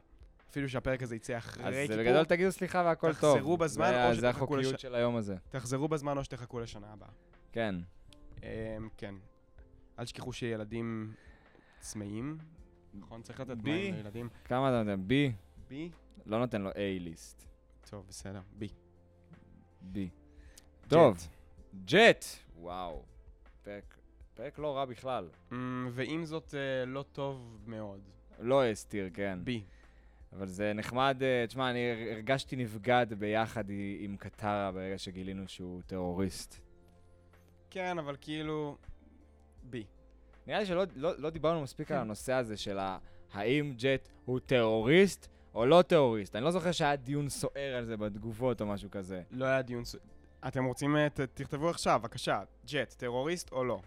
[0.49, 3.35] אפילו שהפרק הזה יצא אחרי אז כיפור, בגדול תגידו סליחה והכל טוב.
[3.37, 5.35] תחזרו בזמן, זה- או זה שתחכו החוקיות לש- של היום הזה.
[5.49, 7.09] תחזרו בזמן או שתחכו לשנה הבאה.
[7.51, 7.75] כן.
[8.43, 8.47] אמ,
[8.97, 9.15] כן.
[9.99, 11.13] אל תשכחו שילדים
[11.79, 12.37] צמאים,
[12.93, 13.21] נכון?
[13.21, 13.57] צריך לתת?
[13.63, 14.29] מים לילדים.
[14.45, 15.07] כמה אתה נותן?
[15.07, 15.31] בי?
[15.67, 15.89] בי?
[16.25, 17.45] לא נותן לו A-ליסט.
[17.89, 18.41] טוב, בסדר.
[18.57, 18.67] בי.
[19.81, 20.09] בי.
[20.87, 21.17] טוב.
[21.85, 22.25] ג'ט.
[22.59, 23.03] וואו.
[23.63, 23.97] פרק,
[24.33, 25.29] פרק לא רע בכלל.
[25.51, 27.99] אמ, ועם זאת, אה, לא טוב מאוד.
[28.39, 29.39] לא S tier, כן.
[29.43, 29.63] B.
[30.33, 33.63] אבל זה נחמד, אה, תשמע, אני הר- הרגשתי נבגד ביחד
[33.99, 36.59] עם קטרה ברגע שגילינו שהוא טרוריסט.
[37.69, 38.77] כן, אבל כאילו...
[39.63, 39.85] B.
[40.47, 41.95] נראה לי שלא לא, לא דיברנו מספיק כן.
[41.95, 42.97] על הנושא הזה של ה-
[43.33, 46.35] האם ג'ט הוא טרוריסט או לא טרוריסט.
[46.35, 49.21] אני לא זוכר שהיה דיון סוער על זה בתגובות או משהו כזה.
[49.31, 49.85] לא היה דיון...
[49.85, 49.95] ס-
[50.47, 50.95] אתם רוצים...
[50.97, 52.41] אה, ת- תכתבו עכשיו, בבקשה.
[52.65, 53.79] ג'ט, טרוריסט או לא?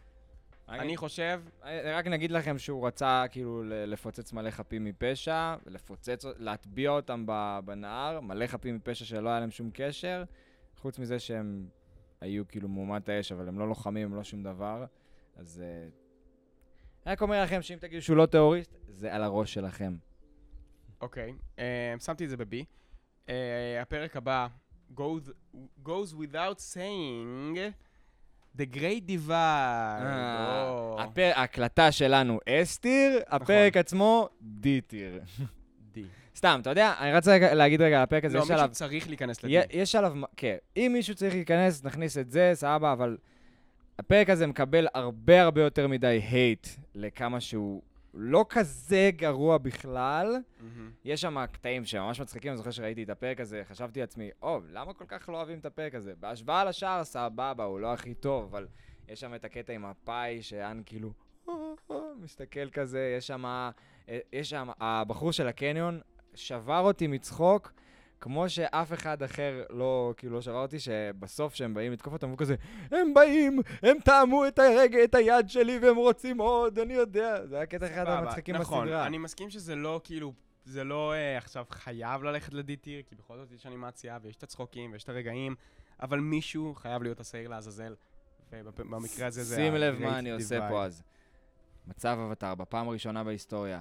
[0.69, 1.41] אני חושב...
[1.63, 7.25] אני- רק נגיד לכם שהוא רצה כאילו לפוצץ מלא חפים מפשע, לפוצץ, להטביע אותם
[7.65, 10.25] בנהר, מלא חפים מפשע שלא היה להם שום קשר,
[10.77, 11.69] חוץ מזה שהם
[12.21, 14.85] היו כאילו מאומת האש, אבל הם לא לוחמים, הם לא שום דבר.
[15.37, 15.89] אז אה,
[17.07, 19.97] אני רק אומר לכם שאם תגידו שהוא לא טרוריסט, זה על הראש שלכם.
[21.01, 21.65] אוקיי, אה,
[22.05, 22.55] שמתי את זה ב-B.
[23.29, 23.35] אה,
[23.83, 24.47] הפרק הבא,
[24.97, 25.31] goes,
[25.87, 27.57] goes without saying,
[28.59, 29.31] The Great Divide.
[29.31, 34.29] אה, הפר- ההקלטה שלנו S טיר, הפרק עצמו
[34.63, 35.21] D טיר.
[35.95, 35.99] D.
[36.37, 38.63] סתם, אתה יודע, אני רוצה להגיד רגע על הפרק הזה, לא, יש עליו...
[38.69, 39.51] מישהו צריך להיכנס ל-D.
[39.51, 43.17] יה- יש עליו, כן, אם מישהו צריך להיכנס, נכניס את זה, סבבה, אבל
[43.99, 47.83] הפרק הזה מקבל הרבה הרבה יותר מדי הייט לכמה שהוא
[48.15, 50.37] לא כזה גרוע בכלל.
[50.61, 50.91] מהמם.
[51.05, 54.93] יש שם קטעים שממש מצחיקים, אני זוכר שראיתי את הפרק הזה, חשבתי לעצמי, או, למה
[54.93, 56.13] כל כך לא אוהבים את הפרק הזה?
[56.21, 58.67] בהשוואה לשאר, סבבה, הוא לא הכי טוב, אבל
[59.09, 61.13] יש שם את הקטע עם הפאי, שאן כאילו,
[61.49, 61.55] "אה,
[61.91, 63.71] אה", מסתכל כזה, יש שם, אה,
[64.33, 66.01] יש שם, הבחור של הקניון
[66.35, 67.73] שבר אותי מצחוק.
[68.21, 72.39] כמו שאף אחד אחר לא, כאילו, לא שבר אותי, שבסוף שהם באים לתקוף אותם, הוא
[72.39, 72.55] כזה,
[72.91, 77.47] הם באים, הם טעמו את הרגע, את היד שלי, והם רוצים עוד, אני יודע.
[77.47, 79.07] זה היה קטע אחד המצחיקים נכון, בסדרה.
[79.07, 80.33] אני מסכים שזה לא כאילו,
[80.65, 84.93] זה לא אה, עכשיו חייב ללכת לדיטיר, כי בכל זאת יש אנימציה, ויש את הצחוקים,
[84.93, 85.55] ויש את הרגעים,
[86.03, 87.95] אבל מישהו חייב להיות השעיר לעזאזל,
[88.53, 90.69] ובמקרה הזה זה שים לב מה אני עושה.
[90.69, 91.03] פה אז.
[91.87, 93.81] מצב אבטר, בפעם הראשונה בהיסטוריה,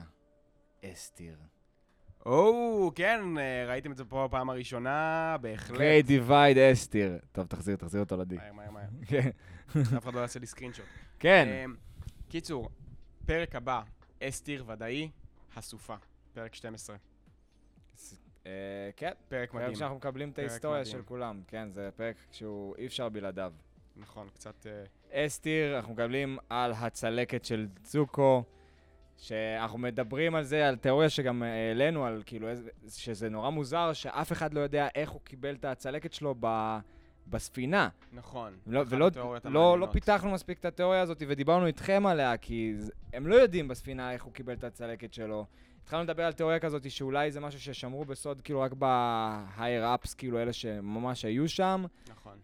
[0.85, 1.37] אסתיר.
[2.25, 5.79] או, כן, אה, ראיתם את זה פה בפעם הראשונה, בהחלט.
[5.79, 7.17] Great Divide אסתיר.
[7.31, 8.35] טוב, תחזיר, תחזיר אותו לדי.
[8.35, 8.85] מהר, מהר, מהר.
[9.07, 9.29] כן.
[9.97, 10.85] אף אחד לא יעשה לי סקרינשוט.
[11.19, 11.47] כן.
[11.65, 11.75] אמ,
[12.29, 12.69] קיצור,
[13.25, 13.81] פרק הבא,
[14.23, 15.09] אסתיר ודאי,
[15.55, 15.95] הסופה.
[16.33, 16.95] פרק 12.
[18.45, 18.51] אה,
[18.95, 19.11] כן.
[19.29, 19.69] פרק מדהים.
[19.69, 20.85] פרק שאנחנו מקבלים את ההיסטוריה.
[20.85, 21.41] של כולם.
[21.47, 23.53] כן, זה פרק שהוא אי אפשר בלעדיו.
[23.95, 24.67] נכון, קצת...
[25.11, 28.43] אה, אסתיר, אנחנו מקבלים על הצלקת של צוקו,
[29.17, 32.47] שאנחנו מדברים על זה, על תיאוריה שגם אה, העלינו, על כאילו,
[32.89, 36.77] שזה נורא מוזר שאף אחד לא יודע איך הוא קיבל את הצלקת שלו ב,
[37.27, 37.89] בספינה.
[38.13, 38.53] נכון.
[38.67, 39.09] לא, ולא
[39.43, 39.87] לא, לא.
[39.91, 42.75] פיתחנו מספיק את התיאוריה הזאת ודיברנו איתכם עליה, כי
[43.13, 45.45] הם לא יודעים בספינה איך הוא קיבל את הצלקת שלו.
[45.83, 50.39] התחלנו לדבר על תיאוריה כזאת שאולי זה משהו ששמרו בסוד כאילו רק ב-higher ups, כאילו
[50.41, 51.85] אלה שממש היו שם.
[52.09, 52.37] נכון.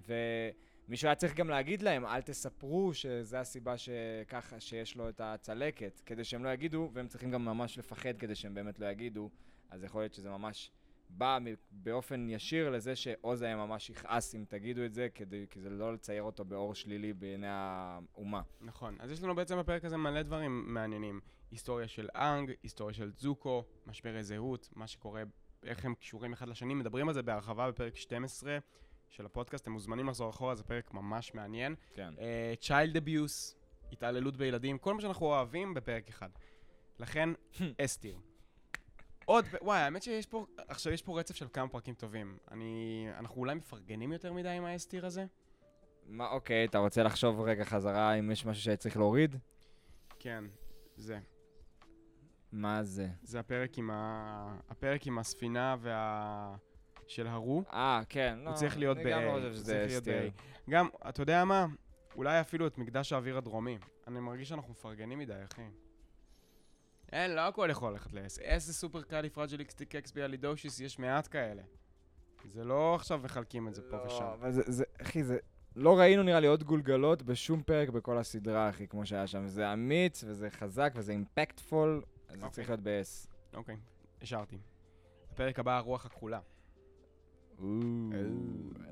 [0.93, 6.01] ומישהו היה צריך גם להגיד להם, אל תספרו שזה הסיבה שככה, שיש לו את הצלקת,
[6.05, 9.29] כדי שהם לא יגידו, והם צריכים גם ממש לפחד כדי שהם באמת לא יגידו,
[9.69, 10.71] אז יכול להיות שזה ממש
[11.09, 11.39] בא
[11.71, 16.23] באופן ישיר לזה שעוז היה ממש יכעס אם תגידו את זה, כדי, כדי לא לצייר
[16.23, 18.41] אותו באור שלילי בעיני האומה.
[18.61, 18.95] נכון.
[18.99, 21.19] אז יש לנו בעצם בפרק הזה מלא דברים מעניינים.
[21.51, 25.23] היסטוריה של אנג, היסטוריה של זוקו, משברי זהות, מה שקורה,
[25.63, 26.73] איך הם קשורים אחד לשני.
[26.73, 28.57] מדברים על זה בהרחבה בפרק 12
[29.09, 29.63] של הפודקאסט.
[29.63, 31.75] אתם מוזמנים לחזור אחורה, זה פרק ממש מעניין.
[31.93, 32.13] כן.
[32.17, 33.55] uh, child abuse,
[33.91, 36.29] התעללות בילדים, כל מה שאנחנו אוהבים בפרק אחד.
[36.99, 37.29] לכן,
[37.85, 38.17] אסתיר.
[39.25, 42.37] עוד, וואי, האמת שיש פה, עכשיו יש פה רצף של כמה פרקים טובים.
[42.51, 45.25] אני, אנחנו אולי מפרגנים יותר מדי עם האסתיר הזה?
[46.05, 49.35] מה, אוקיי, אתה רוצה לחשוב רגע חזרה אם יש משהו שצריך להוריד?
[50.19, 50.43] כן,
[50.97, 51.19] זה.
[52.51, 53.07] מה זה?
[53.23, 54.57] זה הפרק עם, ה...
[54.69, 56.55] הפרק עם הספינה וה...
[57.07, 57.63] של הרו.
[57.73, 59.25] אה, כן, לא, הוא צריך להיות אני גם ב-A.
[59.25, 59.99] לא חושב שזה.
[60.03, 60.71] ב-A.
[60.71, 61.65] גם, אתה יודע מה?
[62.15, 63.77] אולי אפילו את מקדש האוויר הדרומי.
[64.07, 65.61] אני מרגיש שאנחנו מפרגנים מדי, אחי.
[67.11, 68.39] אין, לא הכל יכול ללכת ל-S.
[68.39, 71.61] S זה סופר קאלי פרג'ליקסטיק אקס ביאלידושיס, יש מעט כאלה.
[72.45, 74.23] זה לא עכשיו מחלקים את זה פה לא, ושם.
[74.23, 75.37] אבל זה, זה, אחי, זה...
[75.75, 79.47] לא ראינו נראה לי עוד גולגלות בשום פרק בכל הסדרה, אחי, כמו שהיה שם.
[79.47, 82.49] זה אמיץ, וזה חזק, וזה אימפקטפול, אז זה אוקיי.
[82.49, 83.27] צריך להיות ב-S.
[83.53, 83.77] אוקיי,
[84.21, 84.57] השארתי.
[85.31, 86.39] הפרק הבא, הרוח הכחולה.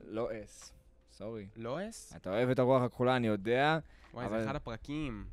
[0.03, 0.71] לא S.
[1.11, 1.47] סורי.
[1.55, 2.13] לא אס?
[2.15, 3.79] אתה אוהב את הרוח הכחולה, אני יודע.
[4.13, 5.25] וואי, זה אחד הפרקים.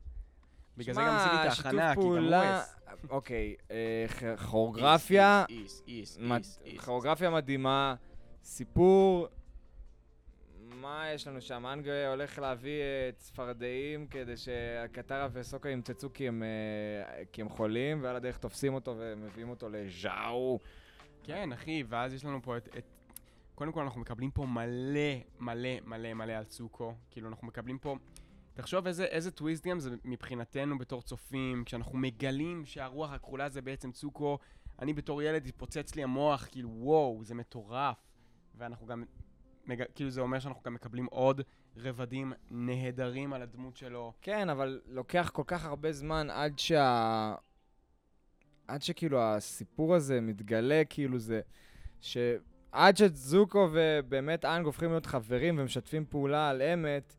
[0.77, 2.77] בגלל זה גם עשיתי את ההכנה, כי גם הוא אס.
[3.11, 4.07] אוקיי, אה,
[4.51, 5.45] כוריאוגרפיה.
[6.85, 7.95] כוריאוגרפיה מדהימה,
[8.45, 9.29] סיפור,
[10.81, 11.67] מה יש לנו שם?
[11.67, 18.03] אנגה הולך להביא אה, צפרדעים כדי שהקטרה וסוקה ימצצו כי הם, אה, כי הם חולים,
[18.03, 20.59] ועל הדרך תופסים אותו ומביאים אותו לז'או.
[21.25, 22.69] כן, אחי, ואז יש לנו פה את...
[22.79, 22.85] את...
[23.59, 25.01] קודם כל, אנחנו מקבלים פה מלא,
[25.41, 26.95] מלא, מלא, מלא על צוקו.
[27.11, 27.97] כאילו, אנחנו מקבלים פה...
[28.55, 33.93] תחשוב איזה, איזה טוויסט גם זה מבחינתנו בתור צופים, כשאנחנו מגלים שהרוח הכחולה זה בעצם
[33.93, 34.39] צוקו.
[34.79, 37.97] אני בתור ילד התפוצץ לי המוח, כאילו, וואו, זה מטורף.
[38.55, 39.05] ואנחנו גם...
[39.67, 39.83] מג...
[39.95, 41.41] כאילו, זה אומר שאנחנו גם מקבלים עוד
[41.77, 44.13] רבדים נהדרים על הדמות שלו.
[44.23, 47.35] כן, אבל לוקח כל כך הרבה זמן עד שה...
[48.69, 51.41] עד שכאילו הסיפור הזה מתגלה, כאילו זה...
[52.01, 52.17] ש...
[52.73, 57.15] עד שזוקו ובאמת אנג הופכים להיות חברים ומשתפים פעולה על אמת,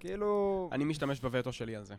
[0.00, 0.68] כאילו...
[0.72, 1.94] אני משתמש בווטו שלי על זה.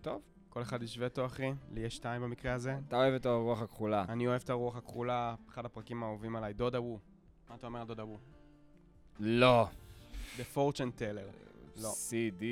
[0.00, 0.22] טוב.
[0.48, 1.52] כל אחד יש וטו, אחי.
[1.74, 2.76] לי יש שתיים במקרה הזה.
[2.88, 4.04] אתה אוהב את הרוח הכחולה.
[4.08, 6.98] אני אוהב את הרוח הכחולה, אחד הפרקים האהובים עליי, דודה וו.
[7.48, 8.18] מה אתה אומר על דודה וו?
[9.20, 9.66] לא.
[10.38, 11.32] The Fortune Teller.
[11.82, 11.92] לא.
[11.92, 12.44] CD.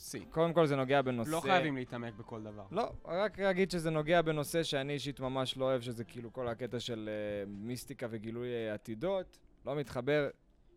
[0.00, 0.18] C.
[0.30, 1.30] קודם כל זה נוגע בנושא...
[1.30, 2.64] לא חייבים להתעמק בכל דבר.
[2.70, 6.80] לא, רק אגיד שזה נוגע בנושא שאני אישית ממש לא אוהב, שזה כאילו כל הקטע
[6.80, 7.08] של
[7.46, 9.38] uh, מיסטיקה וגילוי uh, עתידות.
[9.66, 10.28] לא מתחבר.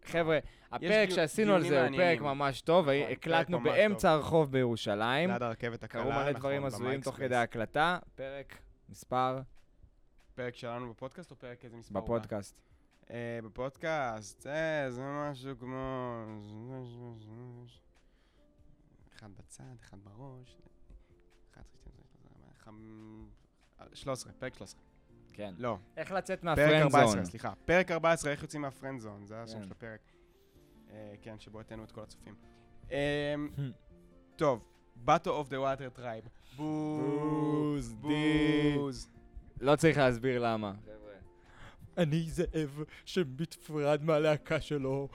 [0.06, 0.40] חבר'ה,
[0.72, 2.22] הפרק שעשינו על זה הוא פרק.
[2.22, 4.12] ממש טוב, נכון, הקלטנו באמצע.
[4.12, 5.30] הרחוב בירושלים.
[5.30, 7.02] ליד הרכבת הקלה, קרו מלא נכון, דברים הזויים.
[7.02, 8.00] תוך כדי ההקלטה.
[8.16, 8.58] פרק
[8.90, 9.40] מספר
[10.36, 12.00] פרק שלנו בפודקאסט או פרק איזה מספר?
[12.00, 12.62] בפודקאסט.
[13.12, 14.42] אה, בפודקאסט,
[14.90, 16.24] זה משהו כמו...
[19.24, 20.58] אחד בצד, אחד בראש.
[21.52, 21.92] 11,
[22.56, 22.74] 12,
[23.94, 24.82] 13, פרק 13.
[25.34, 25.54] כן.
[25.58, 27.26] לא, איך לצאת פרק מהפרנד 14, זון.
[27.26, 27.54] סליחה.
[27.66, 29.64] פרק 14, איך יוצאים מהפרנד זון, זה השם כן.
[29.64, 30.00] של הפרק.
[30.90, 32.36] אה, כן, שבו התנו את כל הצופים.
[32.92, 33.36] אה,
[34.36, 34.66] טוב,
[35.06, 36.56] Battle of the Water Tribe.
[36.56, 39.10] בוז, בוז.
[39.62, 40.74] לא צריך להסביר למה.
[41.98, 45.08] אני זאב שמתפרד מהלהקה שלו.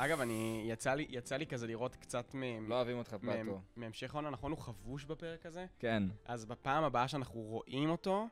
[0.00, 2.68] אגב, אני, יצא לי, יצא לי כזה לראות קצת מ...
[2.68, 3.60] לא אוהבים אותך פאטו.
[3.76, 4.50] מהמשך העונה, נכון?
[4.52, 5.66] הוא חבוש בפרק הזה?
[5.78, 6.02] כן.
[6.24, 8.28] אז בפעם הבאה שאנחנו רואים אותו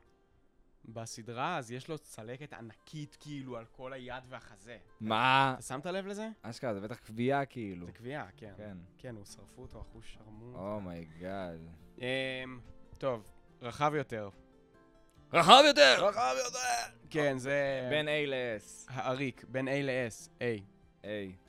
[0.85, 4.77] בסדרה, אז יש לו צלקת ענקית כאילו על כל היד והחזה.
[5.01, 5.53] מה?
[5.53, 6.29] אתה שמת לב לזה?
[6.41, 7.85] אשכרה, זה בטח קביעה כאילו.
[7.85, 8.53] זה קביעה, כן.
[8.57, 8.77] כן.
[8.97, 10.75] כן, הוא שרפו אותו, אחוש שרמו.
[10.75, 11.59] אומייגאד.
[11.97, 12.03] אמ,
[12.97, 14.29] טוב, רחב יותר.
[15.33, 16.05] רחב יותר!
[16.05, 16.97] רחב יותר!
[17.09, 17.87] כן, זה...
[17.89, 18.93] בין A ל-S.
[18.93, 20.61] העריק, בין A ל-S, A.
[21.03, 21.46] A.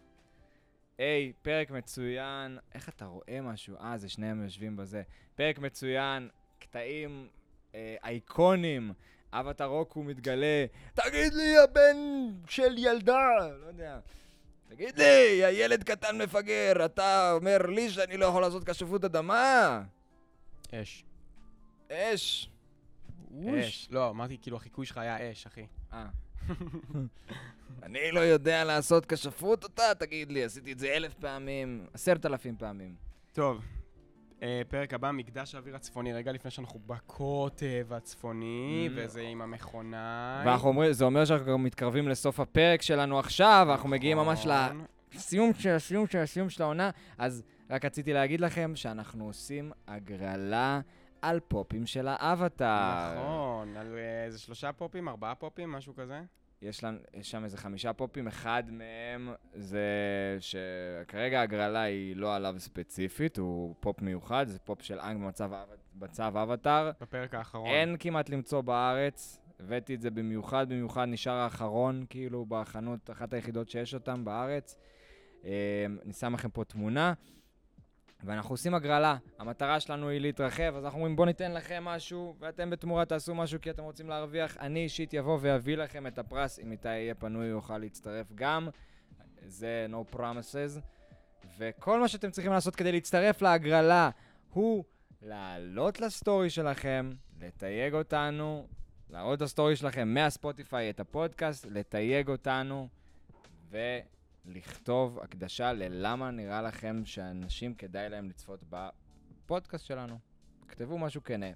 [0.98, 1.00] A,
[1.42, 2.58] פרק מצוין.
[2.74, 3.76] איך אתה רואה משהו?
[3.80, 5.02] אה, זה שניהם יושבים בזה.
[5.34, 7.28] פרק מצוין, קטעים
[7.74, 8.92] אה, אייקונים.
[9.32, 11.96] אבטר רוקו מתגלה, תגיד לי, הבן
[12.48, 13.98] של ילדה, לא יודע.
[14.68, 19.82] תגיד לי, הילד קטן מפגר, אתה אומר לי שאני לא יכול לעשות כשפות אדמה?
[20.74, 21.04] אש.
[21.92, 22.50] אש.
[23.46, 23.88] אש.
[23.90, 25.66] לא, אמרתי, כאילו, החיקוי שלך היה אש, אחי.
[25.92, 26.06] אה.
[27.82, 29.82] אני לא יודע לעשות כשפות אותה?
[29.98, 32.94] תגיד לי, עשיתי את זה אלף פעמים, עשרת אלפים פעמים.
[33.32, 33.64] טוב,
[34.42, 38.92] אה, פרק הבא, מקדש האוויר הצפוני, רגע לפני שאנחנו בקוטב הצפוני, Mm.
[38.96, 40.42] וזה עם המכונה.
[40.46, 44.84] ואנחנו אומרים, זה אומר שאנחנו כבר מתקרבים לסוף הפרק שלנו עכשיו, ואנחנו מגיעים ממש נכון.
[45.14, 50.80] לסיום של הסיום של הסיום של העונה, אז רק רציתי להגיד לכם שאנחנו עושים הגרלה
[51.22, 53.14] על פופים של האבטאר.
[53.14, 56.20] נכון, על אה, איזה שלושה פופים, ארבעה פופים, משהו כזה?
[56.62, 59.86] יש, לנו, יש שם איזה חמישה פופים, אחד מהם זה
[60.40, 65.50] שכרגע ההגרלה היא לא עליו ספציפית, הוא פופ מיוחד, זה פופ של אנג במצב,
[65.94, 66.90] במצב אבטאר.
[67.00, 67.66] בפרק האחרון.
[67.66, 73.68] אין כמעט למצוא בארץ, הבאתי את זה במיוחד, במיוחד נשאר האחרון, כאילו, בחנות, אחת היחידות
[73.68, 74.76] שיש אותם בארץ.
[75.44, 77.12] אה, אני שם לכם פה תמונה,
[78.24, 79.16] ואנחנו עושים הגרלה.
[79.38, 83.60] המטרה שלנו היא להתרחב, אז אנחנו אומרים בואו ניתן לכם משהו, ואתם בתמורה תעשו משהו
[83.60, 84.56] כי אתם רוצים להרוויח.
[84.56, 88.68] אני אישית אבוא ואביא לכם את הפרס, אם איתי יהיה פנוי יוכל להצטרף גם.
[89.46, 90.80] זה no promises.
[91.58, 94.10] וכל מה שאתם צריכים לעשות כדי להצטרף להגרלה
[94.50, 94.84] הוא
[95.22, 98.66] לעלות לסטורי שלכם, לתייג אותנו,
[99.10, 102.88] להראות לסטורי שלכם מהספוטיפיי את הפודקאסט, לתייג אותנו
[104.48, 110.18] ולכתוב הקדשה ללמה נראה לכם שאנשים כדאי להם לצפות בפודקאסט שלנו.
[110.68, 111.46] כתבו משהו כנה,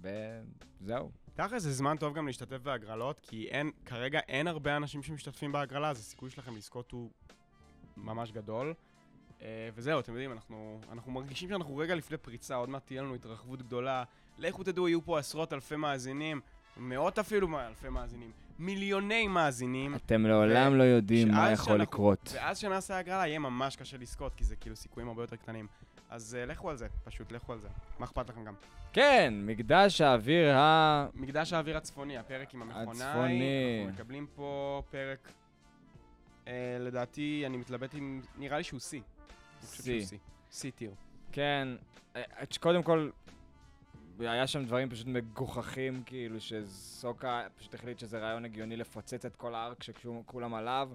[0.00, 1.10] וזהו.
[1.34, 5.90] תכל'ס זה זמן טוב גם להשתתף בהגרלות, כי אין, כרגע אין הרבה אנשים שמשתתפים בהגרלה,
[5.90, 7.10] אז הסיכוי שלכם לזכות הוא
[7.96, 8.74] ממש גדול.
[9.42, 13.14] אה, וזהו, אתם יודעים, אנחנו, אנחנו מרגישים שאנחנו רגע לפני פריצה, עוד מעט תהיה לנו
[13.14, 14.04] התרחבות גדולה.
[14.38, 16.40] לכו תדעו, יהיו פה עשרות אלפי מאזינים,
[16.76, 19.94] מאות אפילו אלפי מאזינים, מיליוני מאזינים.
[19.94, 22.32] אתם לעולם לא יודעים מה יכול שאנחנו- לקרות.
[22.34, 25.66] ואז שנעשה הגרלה יהיה ממש קשה לזכות, כי זה כאילו סיכויים הרבה יותר קטנים.
[26.10, 27.68] אז uh, לכו על זה, פשוט לכו על זה.
[27.98, 28.54] מה אכפת לכם גם?
[28.92, 31.06] כן, מקדש האוויר ה...
[31.14, 33.06] מקדש האוויר הצפוני, הפרק עם המכונאי.
[33.06, 33.80] הצפוני.
[33.80, 35.32] אנחנו מקבלים פה פרק,
[36.48, 38.94] אה, לדעתי, אני מתלבט עם, נראה לי שהוא C.
[39.62, 39.86] C.
[40.52, 40.90] C טיר.
[41.32, 41.68] כן,
[42.16, 42.22] אה,
[42.60, 43.10] קודם כל,
[44.18, 49.54] היה שם דברים פשוט מגוחכים, כאילו שסוקה פשוט החליט שזה רעיון הגיוני לפוצץ את כל
[49.54, 50.90] הארק שכולם עליו.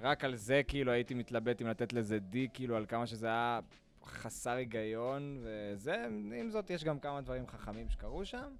[0.00, 3.60] רק על זה כאילו הייתי מתלבט אם לתת לזה D, כאילו על כמה שזה היה
[4.04, 6.06] חסר היגיון, וזה,
[6.40, 8.52] עם זאת יש גם כמה דברים חכמים שקרו שם.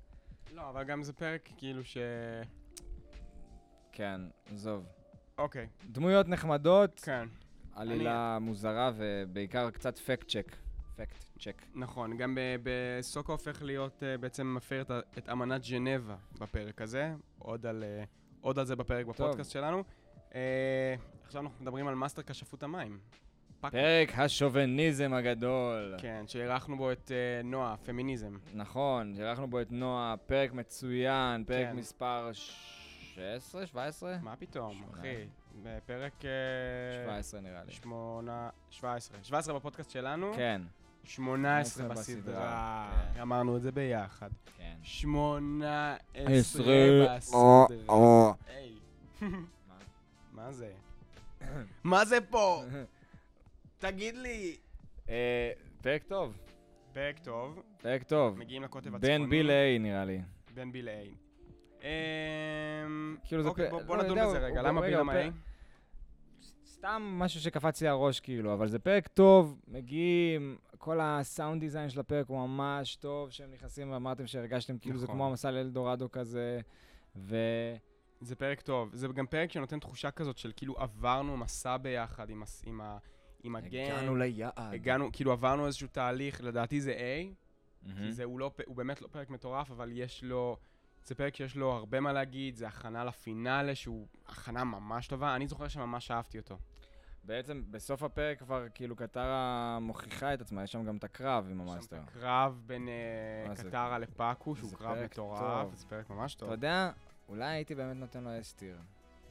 [0.54, 1.96] לא, אבל גם זה פרק כאילו ש...
[3.92, 4.20] כן,
[4.52, 4.86] עזוב.
[5.38, 7.28] אוקיי, דמויות נחמדות, כן.
[7.74, 10.56] עלילה מוזרה ובעיקר קצת fact check.
[11.00, 11.62] fact check.
[11.74, 17.14] נכון, גם ב- בסוקה הופך להיות uh, בעצם מפר את, את אמנת ז'נבה בפרק הזה,
[17.38, 18.06] עוד על, uh,
[18.40, 19.84] עוד על זה בפרק בפודקאסט שלנו.
[20.30, 20.34] Uh,
[21.26, 22.98] עכשיו אנחנו מדברים על master כשפות המים.
[23.60, 23.76] פאקו.
[23.76, 25.94] פרק השוביניזם הגדול.
[25.98, 28.36] כן, שאירחנו בו את uh, נועה, פמיניזם.
[28.54, 31.76] נכון, שאירחנו בו את נועה, פרק מצוין, פרק כן.
[31.76, 34.16] מספר 16, 17?
[34.22, 35.00] מה פתאום, שמונה.
[35.00, 35.26] אחי?
[35.62, 36.12] בפרק...
[36.20, 36.24] uh,
[37.04, 37.72] 17 נראה לי.
[37.72, 38.50] שמונה...
[38.70, 39.18] 17.
[39.22, 40.62] 17 בפודקאסט שלנו, כן,
[41.04, 42.90] 18 18 בסדרה.
[43.14, 43.20] כן.
[43.20, 44.30] אמרנו את זה ביחד.
[44.58, 44.74] כן.
[44.82, 47.66] 18 עשרה, בסדרה.
[47.88, 48.34] או.
[48.48, 48.72] היי.
[50.32, 50.72] מה זה?
[51.84, 52.62] מה זה פה?
[53.78, 54.56] תגיד לי.
[55.08, 55.50] אה,
[55.82, 56.36] פרק טוב,
[56.92, 58.38] פרק טוב, פרק טוב.
[58.38, 59.18] מגיעים לקוטב הצפוני.
[59.18, 60.20] בין בי ל-A נראה לי.
[60.54, 61.08] בין בי ל-A.
[61.82, 64.62] אמ, כאילו זה אוקיי, פ- בוא- לא נדון בזה רגע.
[64.62, 65.16] למה בי רגע, למה A?
[66.80, 72.00] סתם משהו שקפץ לי הראש, כאילו, אבל זה פרק טוב, מגיעים, כל הסאונד דיזיין של
[72.00, 75.16] הפרק הוא ממש טוב, שהם נכנסים ואמרתם שהרגשתם כאילו זה נכון.
[75.16, 76.60] כמו המסע לאלדורדו כזה,
[77.16, 77.36] ו...
[78.20, 78.90] זה פרק טוב.
[78.94, 82.98] זה גם פרק שנותן תחושה כזאת של כאילו עברנו מסע ביחד עם הס- עם ה-
[83.42, 83.84] עם הגן.
[83.84, 84.52] הגענו ליעד.
[84.56, 87.34] הגענו, כאילו עברנו איזשהו תהליך, לדעתי זה A.
[87.96, 90.56] כי זה, הוא, לא, הוא באמת לא פרק מטורף, אבל יש לו,
[91.04, 95.36] זה פרק שיש לו הרבה מה להגיד, זה הכנה ל finale, שהוא הכנה ממש טובה,
[95.36, 96.58] אני זוכר שממש אהבתי אותו.
[97.30, 101.60] בעצם בסוף הפרק כבר כאילו קטרה מוכיחה את עצמה, יש שם גם את הקרב עם
[101.60, 101.96] יש שם ה master.
[101.96, 102.88] את הקרב בין
[103.48, 103.54] אה?
[103.56, 105.74] קטרה לפאקו, שהוא קרב מטורף.
[105.74, 106.48] זה פרק ממש טוב.
[106.48, 106.90] אתה יודע,
[107.28, 108.78] אולי הייתי באמת נותן לו S tier.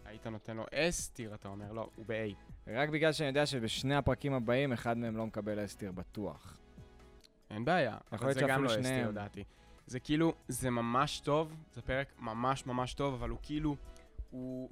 [0.05, 2.69] היית נותן לו S tier, אתה אומר, לא, הוא ב-A.
[2.71, 6.57] רק בגלל שאני יודע שבשני הפרקים הבאים, אחד מהם לא מקבל S tier בטוח.
[7.49, 9.09] אין בעיה, אבל זה גם לא S tier שניהם.
[9.09, 9.43] לדעתי.
[9.85, 13.75] זה כאילו, זה ממש טוב, זה פרק ממש ממש טוב, אבל הוא כאילו,
[14.29, 14.69] הוא...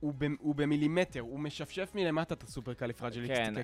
[0.00, 3.54] הוא, ב, הוא במילימטר, הוא משפשף מלמטה את ה supercalifragilistic כן.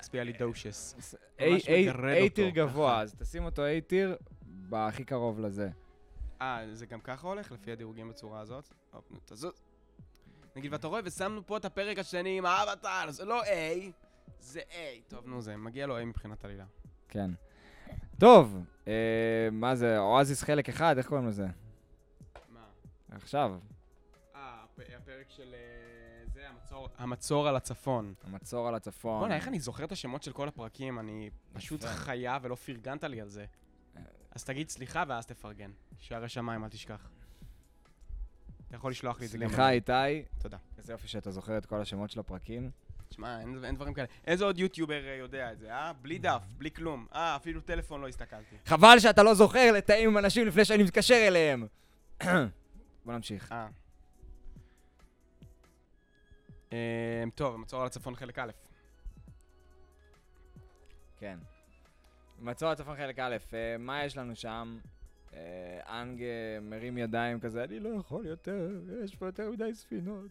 [1.39, 3.01] A- tier גבוה.
[3.01, 5.69] אז תשים אותו A tier בהכי קרוב לזה.
[6.43, 8.69] אה, זה גם ככה הולך, לפי הדירוגים בצורה הזאת?
[9.25, 9.53] תזוז.
[10.57, 13.47] נגיד, ואתה רואה, ושמנו פה את הפרק השני עם האבטר, זה לא A,
[14.41, 14.75] זה A.
[15.09, 16.65] טוב, נו, זה מגיע לו A מבחינת עלילה.
[17.09, 17.31] כן.
[18.21, 18.93] טוב, אה,
[19.53, 21.47] מה זה, אואזיס חלק אחד, איך קוראים לזה?
[22.49, 22.61] מה?
[23.11, 23.59] עכשיו,
[24.35, 25.55] אה, הפ- הפרק של...
[26.73, 26.89] אה, המצור...
[26.99, 28.15] המצור על הצפון.
[28.25, 29.21] המצור על הצפון.
[29.21, 30.99] בוא'נה, איך אני זוכר את השמות של כל הפרקים?
[30.99, 31.85] אני פשוט.
[31.85, 33.45] חיה ולא פרגנת לי על זה.
[34.31, 35.71] אז תגיד סליחה ואז תפרגן.
[35.99, 37.09] שערי שמיים, אל תשכח.
[38.69, 39.39] אתה יכול לשלוח לי את זה.
[39.39, 40.23] סליחה, איתי.
[40.39, 40.57] תודה.
[40.79, 42.71] איזה יופי שאתה זוכר את כל השמות של הפרקים.
[43.11, 44.07] שמע, אין, אין דברים כאלה.
[44.27, 45.93] איזה עוד יוטיובר אה, יודע את זה, אה?
[45.93, 47.07] בלי דף, בלי כלום.
[47.15, 48.57] אה, אפילו טלפון לא הסתכלתי.
[48.67, 51.67] חבל שאתה לא זוכר לתאם עם אנשים לפני שאני מתקשר אליהם.
[53.05, 53.53] בוא נמשיך.
[53.53, 53.69] אה.
[56.73, 58.51] אה, טוב, המצור על הצפון חלק א'.
[61.17, 61.39] כן.
[62.39, 64.79] מצור הצפון חלק א', אה, מה יש לנו שם?
[65.35, 66.23] אה, אנג
[66.63, 68.69] מרים ידיים כזה, אני לא יכול יותר,
[69.05, 70.31] יש פה יותר מדי ספינות.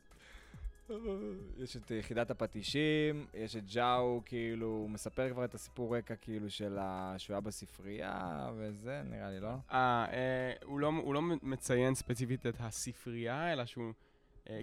[1.58, 6.50] יש את יחידת הפטישים, יש את ג'או, כאילו, הוא מספר כבר את הסיפור רקע, כאילו,
[6.50, 7.14] של ה...
[7.18, 9.54] שהוא היה בספרייה, וזה, נראה לי, לא?
[9.72, 13.94] אה, אה, הוא לא, לא מציין ספציפית את הספרייה, אלא שהוא,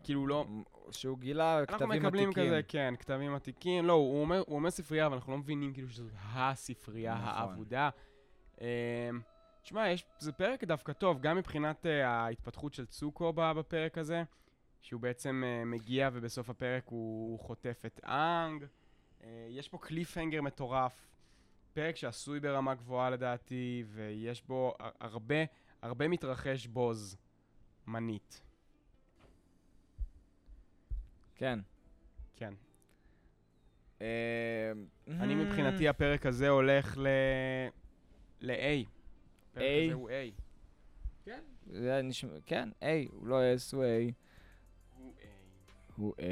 [0.05, 0.47] כאילו הוא לא...
[0.91, 2.47] שהוא גילה אנחנו כתבים מקבלים עתיקים.
[2.47, 3.87] כזה, כן, כתבים עתיקים.
[3.87, 7.29] לא, הוא אומר, הוא אומר ספרייה, אבל אנחנו לא מבינים כאילו שזאת הספרייה נכון.
[7.29, 7.91] האבודה.
[8.61, 9.11] אה,
[9.63, 14.23] תשמע, יש, זה פרק דווקא טוב, גם מבחינת אה, ההתפתחות של צוקו בפרק הזה,
[14.81, 18.65] שהוא בעצם אה, מגיע ובסוף הפרק הוא חוטף את אנג.
[19.25, 21.09] אה, יש פה קליפהנגר מטורף,
[21.75, 25.37] פרק שעשוי ברמה גבוהה לדעתי, ויש בו הר- הרבה,
[25.83, 28.41] הרבה מתרחש בו זמנית.
[31.37, 31.59] כן.
[32.37, 32.55] כן.
[34.03, 34.73] אה,
[35.09, 35.37] אני hmm.
[35.37, 37.07] מבחינתי הפרק הזה הולך ל...
[38.41, 38.87] ל-A.
[39.57, 39.61] A?
[39.93, 40.13] הוא A.
[41.25, 44.13] כן, זה נשמע, כן, A, הוא לא S, הוא A.
[44.97, 45.25] הוא A.
[45.97, 46.23] הוא A.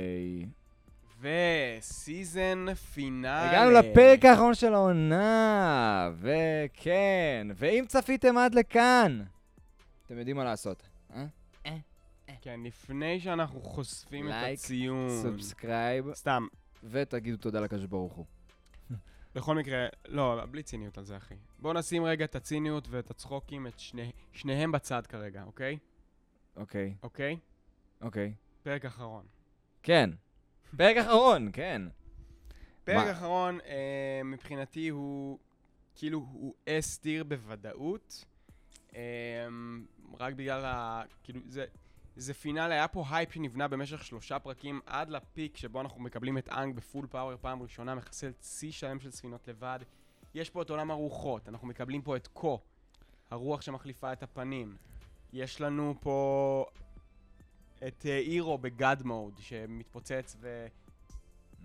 [1.21, 3.49] וסיזן פינאלי.
[3.49, 9.23] הגענו לפרק האחרון של העונה, וכן, ואם צפיתם עד לכאן,
[10.07, 10.90] אתם יודעים מה לעשות.
[12.43, 15.23] כן, לפני שאנחנו חושפים את לייק, הציון.
[15.23, 16.47] subscribe, סתם,
[16.85, 18.27] ותגידו תודה לקדוש ברוך הוא.
[19.35, 21.35] בכל מקרה, לא, בלי ציניות על זה, אחי.
[21.59, 25.79] בואו נשים רגע את הציניות ואת הצחוקים, את שני, שניהם בצד כרגע, אוקיי?
[26.57, 27.39] אוקיי, אוקיי?
[28.01, 28.35] אוקיי.
[28.63, 29.27] פרק אחרון.
[29.83, 30.11] כן.
[30.77, 31.83] פרק אחרון, כן.
[32.85, 33.13] פרק מה?
[33.13, 35.39] אחרון, אה, מבחינתי הוא,
[35.95, 38.25] כאילו, הוא S tier בוודאות.
[38.95, 39.47] אה,
[40.21, 41.03] רק בגלל ה...
[41.23, 41.65] כאילו, זה,
[42.17, 46.39] זה finale, היה פה הייפ שנבנה במשך שלושה פרקים עד ל peak שבו אנחנו מקבלים
[46.39, 49.79] את אנג ב full power פעם ראשונה, מחסל צי שלם של ספינות לבד.
[50.35, 52.61] יש פה את עולם הרוחות, אנחנו מקבלים פה את קו,
[53.31, 54.77] הרוח שמחליפה את הפנים.
[55.33, 56.65] יש לנו פה
[57.87, 60.67] את אה, איירו ב God mode, שמתפוצץ ו...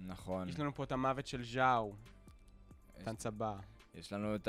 [0.05, 0.49] נכון.
[0.49, 1.93] יש לנו פה את המוות של ז'או,
[2.97, 3.55] יש- טנץ הבא.
[3.95, 4.47] יש לנו את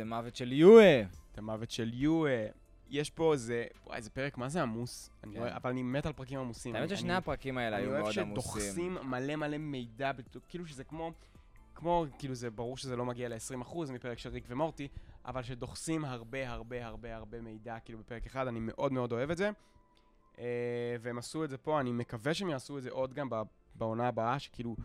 [0.00, 1.02] המוות של יואה.
[1.32, 2.46] את המוות של יואה.
[2.90, 5.10] יש פה איזה, וואי, זה פרק, מה זה עמוס?
[5.24, 5.40] אני כן.
[5.40, 6.74] אוהב- אבל אני מת על פרקים עמוסים.
[6.74, 8.32] האמת אני- ששני אני- הפרקים האלה אני היו אוהב מאוד עמוסים.
[8.32, 10.10] שדוחסים מלא מלא מידע,
[10.48, 11.12] כאילו שזה כמו,
[11.74, 14.88] כמו, כאילו זה ברור שזה לא מגיע ל-20% מפרק של ריק ומורטי,
[15.26, 19.36] אבל שדוחסים הרבה הרבה הרבה הרבה מידע, כאילו בפרק אחד, אני מאוד מאוד אוהב את
[19.36, 19.50] זה.
[20.38, 20.44] אה,
[21.00, 23.28] והם עשו את זה פה, אני מקווה שהם יעשו את זה עוד גם
[23.74, 24.76] בעונה הבאה, שכאילו,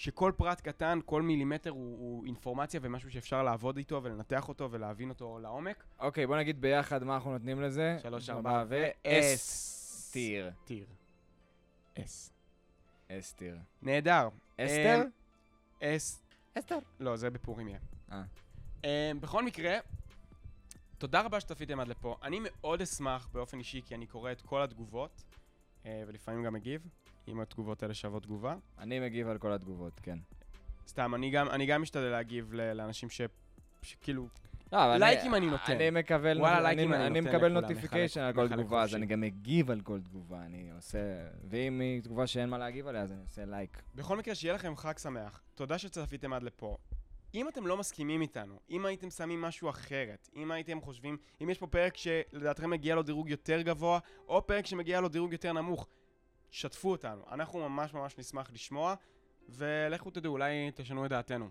[0.00, 5.08] שכל פרט קטן, כל מילימטר הוא, הוא אינפורמציה ומשהו שאפשר לעבוד איתו ולנתח אותו ולהבין
[5.08, 5.84] אותו לעומק.
[5.98, 7.98] אוקיי, בוא נגיד ביחד מה אנחנו נותנים לזה.
[8.02, 8.84] שלוש, ארבע ו...
[9.04, 10.50] S טיר.
[10.64, 10.86] טיר.
[11.98, 12.32] S.
[13.08, 13.58] S tier.
[13.82, 14.28] נהדר.
[14.56, 15.02] אסתר?
[15.82, 16.22] S.
[16.58, 16.78] אסתר.
[17.00, 17.78] לא, זה בפורים יהיה.
[18.12, 18.22] אה.
[18.82, 18.86] Um,
[19.20, 19.78] בכל מקרה,
[20.98, 22.16] תודה רבה שצפיתם עד לפה.
[22.22, 25.24] אני מאוד אשמח באופן אישי, כי אני קורא את כל התגובות,
[25.82, 26.88] uh, ולפעמים גם מגיב,
[27.28, 28.56] אם התגובות האלה שוות תגובה.
[28.78, 30.18] אני מגיב על כל התגובות, כן.
[30.86, 33.20] סתם, אני גם, אני גם משתדל להגיב לאנשים ש...
[33.82, 34.26] שכאילו...
[34.72, 35.72] לא, לייקים אני נותן.
[35.72, 38.94] אני מקבל, וואלה, אני- לייקים אני אני נותן מקבל notification על כל תגובה, אז.
[38.94, 40.98] אני גם מגיב על כל תגובה, אני עושה...
[41.48, 43.82] ואם היא תגובה שאין מה להגיב עליה, אז אני עושה לייק.
[43.94, 45.42] בכל מקרה, שיהיה לכם חג שמח.
[45.54, 46.76] תודה שצפיתם עד לפה.
[47.34, 51.58] אם אתם לא מסכימים איתנו, אם הייתם שמים משהו אחרת, אם הייתם חושבים, אם יש
[51.58, 53.98] פה פרק שלדעתכם מגיע לו דירוג יותר גבוה,
[54.28, 55.86] או פרק שמגיע לו דירוג יותר נמוך,
[56.50, 57.22] שתפו אותנו.
[57.30, 58.94] אנחנו ממש ממש נשמח לשמוע,
[59.48, 61.48] ולכו תדעו, אולי תשנו את דעתנו.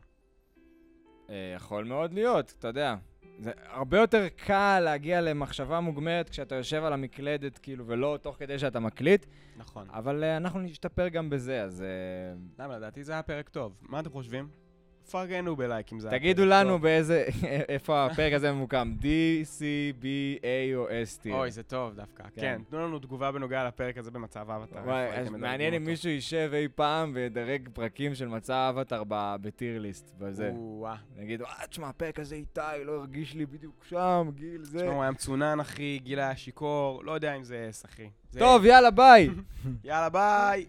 [1.30, 2.96] אה, יכול מאוד להיות, אתה יודע.
[3.40, 8.60] זה הרבה יותר קל להגיע למחשבה מוגמרת כשאתה יושב על המקלדת, כאילו, ולא תוך כדי
[8.60, 9.26] שאתה מקליט,
[9.58, 9.88] נכון.
[9.90, 13.82] אבל uh, אנחנו נשתפר גם בזה, אז uh, למה, לדעתי זה היה פרק טוב.
[13.82, 14.50] מה אתם חושבים?
[15.12, 16.80] פרגנו בלייק אם זה היה תגידו לנו.
[16.80, 17.26] באיזה,
[17.70, 19.04] איפה הפרק הזה ממוקם, D,
[19.58, 19.62] C,
[20.02, 20.06] B,
[20.42, 21.30] A או S T.
[21.32, 22.24] אוי, זה טוב דווקא.
[22.24, 22.42] כן.
[22.42, 24.80] כן, תנו לנו תגובה בנוגע לפרק הזה במצב אבטר.
[25.32, 30.52] מעניין אם מישהו יישב אי פעם וידרג פרקים של מצע אבטר בטיר ליסט, בזה.
[31.18, 34.80] נגיד, אה, תשמע, הפרק הזה איתי, לא הרגיש לי בדיוק שם, גיל, זה.
[34.80, 38.10] תשמע, הוא היה מצונן, אחי, גיל היה שיכור, לא יודע אם זה אס, אחי.
[38.38, 39.30] טוב, יאללה, ביי.
[39.84, 40.66] יאללה, ביי!